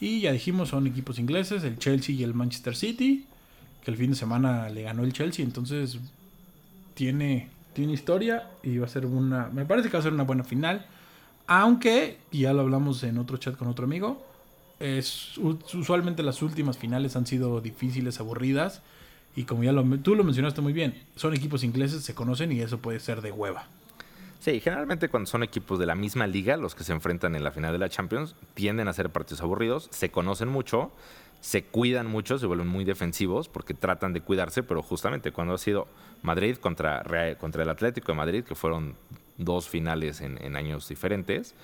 Y 0.00 0.20
ya 0.20 0.32
dijimos, 0.32 0.68
son 0.68 0.86
equipos 0.86 1.18
ingleses, 1.18 1.64
el 1.64 1.78
Chelsea 1.78 2.14
y 2.14 2.24
el 2.24 2.34
Manchester 2.34 2.76
City, 2.76 3.26
que 3.82 3.90
el 3.90 3.96
fin 3.96 4.10
de 4.10 4.16
semana 4.16 4.68
le 4.68 4.82
ganó 4.82 5.02
el 5.02 5.14
Chelsea, 5.14 5.42
entonces 5.44 5.98
tiene 6.94 7.48
tiene 7.72 7.92
historia 7.92 8.50
y 8.62 8.78
va 8.78 8.86
a 8.86 8.88
ser 8.88 9.06
una. 9.06 9.48
Me 9.52 9.64
parece 9.64 9.88
que 9.88 9.94
va 9.94 10.00
a 10.00 10.02
ser 10.02 10.12
una 10.12 10.24
buena 10.24 10.44
final. 10.44 10.86
Aunque, 11.46 12.18
ya 12.30 12.52
lo 12.52 12.60
hablamos 12.60 13.02
en 13.02 13.18
otro 13.18 13.36
chat 13.36 13.56
con 13.56 13.68
otro 13.68 13.84
amigo, 13.84 14.24
Es, 14.78 15.36
usualmente 15.38 16.22
las 16.22 16.42
últimas 16.42 16.78
finales 16.78 17.16
han 17.16 17.26
sido 17.26 17.60
difíciles, 17.60 18.20
aburridas. 18.20 18.82
Y 19.34 19.44
como 19.44 19.64
ya 19.64 19.72
tú 20.02 20.14
lo 20.14 20.24
mencionaste 20.24 20.60
muy 20.60 20.72
bien, 20.72 21.02
son 21.16 21.34
equipos 21.34 21.64
ingleses, 21.64 22.02
se 22.02 22.14
conocen 22.14 22.52
y 22.52 22.60
eso 22.60 22.78
puede 22.78 23.00
ser 23.00 23.22
de 23.22 23.32
hueva. 23.32 23.66
Sí, 24.40 24.60
generalmente 24.60 25.08
cuando 25.08 25.30
son 25.30 25.42
equipos 25.42 25.78
de 25.78 25.86
la 25.86 25.94
misma 25.94 26.26
liga, 26.26 26.56
los 26.56 26.74
que 26.74 26.84
se 26.84 26.92
enfrentan 26.92 27.36
en 27.36 27.44
la 27.44 27.52
final 27.52 27.72
de 27.72 27.78
la 27.78 27.88
Champions, 27.88 28.34
tienden 28.54 28.88
a 28.88 28.92
ser 28.92 29.08
partidos 29.10 29.40
aburridos, 29.40 29.88
se 29.92 30.10
conocen 30.10 30.48
mucho, 30.48 30.90
se 31.40 31.64
cuidan 31.64 32.08
mucho, 32.08 32.38
se 32.38 32.46
vuelven 32.46 32.66
muy 32.66 32.84
defensivos 32.84 33.48
porque 33.48 33.72
tratan 33.72 34.12
de 34.12 34.20
cuidarse, 34.20 34.62
pero 34.62 34.82
justamente 34.82 35.32
cuando 35.32 35.54
ha 35.54 35.58
sido 35.58 35.86
Madrid 36.22 36.56
contra, 36.56 37.02
contra 37.38 37.62
el 37.62 37.68
Atlético 37.68 38.12
de 38.12 38.16
Madrid, 38.16 38.44
que 38.44 38.54
fueron 38.54 38.94
dos 39.36 39.68
finales 39.68 40.20
en 40.20 40.56
años 40.56 40.88
diferentes, 40.88 41.54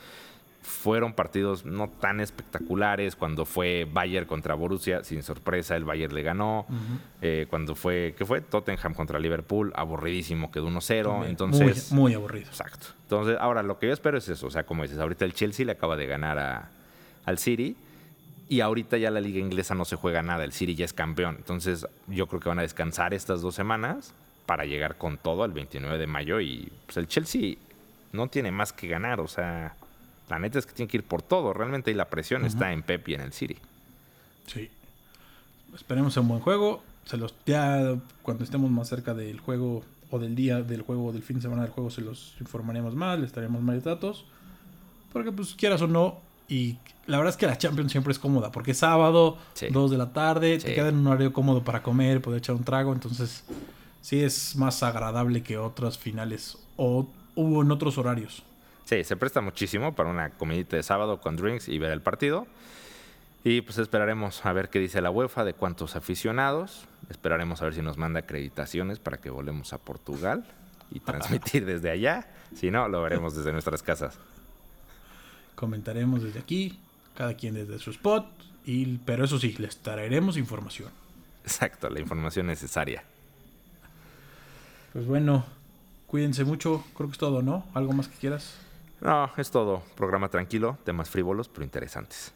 fueron 0.69 1.15
partidos 1.15 1.65
no 1.65 1.89
tan 1.89 2.21
espectaculares. 2.21 3.17
Cuando 3.17 3.45
fue 3.45 3.89
Bayern 3.91 4.27
contra 4.27 4.55
Borussia, 4.55 5.03
sin 5.03 5.23
sorpresa, 5.23 5.77
el 5.77 5.85
Bayern 5.85 6.15
le 6.15 6.23
ganó. 6.23 6.67
Eh, 7.23 7.47
cuando 7.49 7.75
fue, 7.75 8.15
¿qué 8.17 8.25
fue? 8.25 8.41
Tottenham 8.41 8.95
contra 8.95 9.19
Liverpool, 9.19 9.73
aburridísimo, 9.75 10.51
quedó 10.51 10.69
1-0. 10.69 11.27
Entonces, 11.27 11.91
muy, 11.91 12.03
muy, 12.03 12.15
aburrido. 12.15 12.47
Exacto. 12.47 12.89
Entonces, 13.03 13.37
ahora 13.41 13.63
lo 13.63 13.79
que 13.79 13.87
yo 13.87 13.93
espero 13.93 14.19
es 14.19 14.29
eso. 14.29 14.47
O 14.47 14.51
sea, 14.51 14.65
como 14.65 14.83
dices, 14.83 14.99
ahorita 14.99 15.25
el 15.25 15.33
Chelsea 15.33 15.65
le 15.65 15.73
acaba 15.73 15.97
de 15.97 16.07
ganar 16.07 16.39
a, 16.39 16.71
al 17.25 17.39
City. 17.39 17.77
Y 18.51 18.61
ahorita 18.61 18.97
ya 18.97 19.11
la 19.11 19.21
liga 19.21 19.41
inglesa 19.41 19.75
no 19.75 19.85
se 19.85 19.97
juega 19.97 20.23
nada. 20.23 20.45
El 20.45 20.53
City 20.53 20.75
ya 20.75 20.85
es 20.85 20.93
campeón. 20.93 21.37
Entonces, 21.39 21.87
yo 22.07 22.27
creo 22.27 22.41
que 22.41 22.49
van 22.49 22.59
a 22.59 22.63
descansar 22.63 23.15
estas 23.15 23.43
dos 23.43 23.55
semanas 23.55 24.15
para 24.49 24.65
llegar 24.65 24.97
con 24.97 25.19
todo 25.19 25.45
el 25.45 25.53
29 25.53 25.99
de 25.99 26.07
mayo. 26.07 26.41
Y 26.41 26.73
pues 26.87 26.97
el 26.97 27.07
Chelsea 27.07 27.57
no 28.13 28.29
tiene 28.29 28.51
más 28.51 28.73
que 28.73 28.89
ganar. 28.89 29.21
O 29.21 29.29
sea 29.29 29.77
la 30.31 30.39
neta 30.39 30.59
es 30.59 30.65
que 30.65 30.73
tiene 30.73 30.91
que 30.91 30.97
ir 30.97 31.05
por 31.05 31.21
todo. 31.21 31.53
Realmente 31.53 31.91
y 31.91 31.95
la 31.95 32.07
presión 32.07 32.47
está 32.47 32.73
en 32.73 32.83
Pep 32.83 33.07
y 33.11 33.15
en 33.15 33.21
el 33.21 33.33
City. 33.35 33.59
Sí. 34.47 34.71
Esperemos 35.75 36.17
un 36.17 36.29
buen 36.29 36.41
juego. 36.41 36.83
Se 37.05 37.19
los 37.19 37.35
ya 37.45 37.95
cuando 38.23 38.43
estemos 38.43 38.71
más 38.71 38.89
cerca 38.89 39.13
del 39.13 39.39
juego 39.39 39.83
o 40.11 40.19
del 40.19 40.35
día 40.35 40.63
del 40.63 40.81
juego 40.81 41.09
o 41.09 41.13
del 41.13 41.23
fin 41.23 41.37
de 41.37 41.43
semana 41.43 41.63
del 41.63 41.71
juego 41.71 41.91
se 41.91 42.01
los 42.01 42.35
informaremos 42.41 42.95
más, 42.95 43.19
les 43.19 43.33
daremos 43.35 43.61
más 43.61 43.85
datos. 43.85 44.25
Porque 45.13 45.31
pues 45.31 45.55
quieras 45.55 45.83
o 45.83 45.87
no, 45.87 46.19
y 46.49 46.77
la 47.07 47.19
verdad 47.19 47.35
es 47.35 47.37
que 47.37 47.47
la 47.47 47.57
Champions 47.57 47.93
siempre 47.93 48.13
es 48.13 48.19
cómoda, 48.19 48.51
porque 48.51 48.73
es 48.73 48.79
sábado, 48.79 49.39
2 49.71 49.91
de 49.91 49.99
la 49.99 50.13
tarde, 50.13 50.59
te 50.59 50.75
queda 50.75 50.89
en 50.89 50.97
un 50.97 51.07
horario 51.07 51.33
cómodo 51.33 51.63
para 51.63 51.83
comer, 51.83 52.21
poder 52.21 52.39
echar 52.39 52.55
un 52.55 52.65
trago, 52.65 52.93
entonces 52.93 53.45
sí 54.09 54.23
es 54.23 54.57
más 54.57 54.83
agradable 54.83 55.43
que 55.43 55.59
otras 55.59 55.99
finales 55.99 56.57
o 56.79 57.07
hubo 57.35 57.61
en 57.61 57.71
otros 57.71 57.99
horarios. 57.99 58.43
Sí, 58.87 59.05
se 59.05 59.19
presta 59.19 59.43
muchísimo 59.43 59.95
para 59.95 60.09
una 60.09 60.31
comidita 60.31 60.77
de 60.77 60.83
sábado 60.83 61.21
con 61.21 61.37
drinks 61.37 61.69
y 61.69 61.79
ver 61.79 61.93
el 61.93 62.01
partido. 62.01 62.47
Y 63.45 63.61
pues 63.61 63.77
esperaremos 63.77 64.47
a 64.47 64.53
ver 64.55 64.71
qué 64.71 64.79
dice 64.79 65.03
la 65.03 65.11
UEFA 65.11 65.45
de 65.45 65.53
cuántos 65.53 65.95
aficionados. 65.95 66.87
Esperaremos 67.11 67.61
a 67.61 67.67
ver 67.67 67.75
si 67.75 67.83
nos 67.83 67.99
manda 67.99 68.21
acreditaciones 68.21 68.99
para 68.99 69.19
que 69.19 69.29
volemos 69.29 69.75
a 69.75 69.79
Portugal 69.79 70.47
y 70.91 71.01
transmitir 71.01 71.67
desde 71.67 71.91
allá. 71.91 72.29
Si 72.55 72.71
no, 72.71 72.89
lo 72.89 73.03
veremos 73.03 73.37
desde 73.37 73.53
nuestras 73.53 73.83
casas. 73.83 74.19
Comentaremos 75.55 76.23
desde 76.23 76.39
aquí, 76.39 76.81
cada 77.15 77.35
quien 77.35 77.53
desde 77.53 77.79
su 77.79 77.91
spot, 77.91 78.27
y, 78.65 78.87
pero 79.05 79.27
eso 79.27 79.39
sí, 79.39 79.55
les 79.59 79.77
traeremos 79.77 80.39
información. 80.39 80.89
Exacto, 81.45 81.91
la 81.91 82.01
información 82.01 82.47
necesaria. 82.47 83.05
Pues 84.93 85.07
bueno, 85.07 85.45
cuídense 86.07 86.45
mucho, 86.45 86.85
creo 86.95 87.09
que 87.09 87.13
es 87.13 87.19
todo, 87.19 87.43
¿no? 87.43 87.65
¿Algo 87.75 87.93
más 87.93 88.09
que 88.09 88.17
quieras? 88.17 88.55
No, 89.01 89.31
es 89.37 89.51
todo. 89.51 89.83
Programa 89.97 90.29
tranquilo, 90.29 90.79
temas 90.85 91.09
frívolos, 91.09 91.49
pero 91.49 91.65
interesantes. 91.65 92.33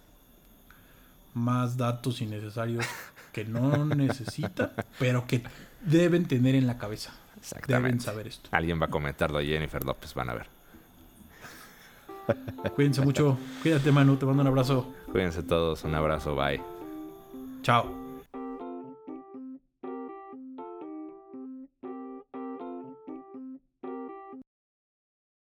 Más 1.35 1.77
datos 1.77 2.21
innecesarios 2.21 2.85
que 3.33 3.45
no 3.45 3.85
necesita, 3.85 4.73
pero 4.99 5.27
que 5.27 5.43
deben 5.81 6.27
tener 6.27 6.55
en 6.55 6.67
la 6.67 6.79
cabeza. 6.79 7.13
Exactamente. 7.39 7.89
Deben 7.89 8.01
saber 8.01 8.27
esto. 8.29 8.49
Alguien 8.53 8.81
va 8.81 8.87
a 8.87 8.91
comentarlo 8.91 9.39
a 9.39 9.43
Jennifer 9.43 9.83
López, 9.85 10.15
van 10.15 10.31
a 10.31 10.35
ver. 10.35 10.47
Cuídense 12.75 13.01
mucho. 13.03 13.37
Cuídate, 13.63 13.91
Manu. 13.91 14.17
Te 14.17 14.27
mando 14.27 14.43
un 14.43 14.49
abrazo. 14.49 14.95
Cuídense 15.11 15.43
todos. 15.43 15.83
Un 15.85 15.95
abrazo. 15.95 16.37
Bye. 16.37 16.63
Chao. 17.63 18.02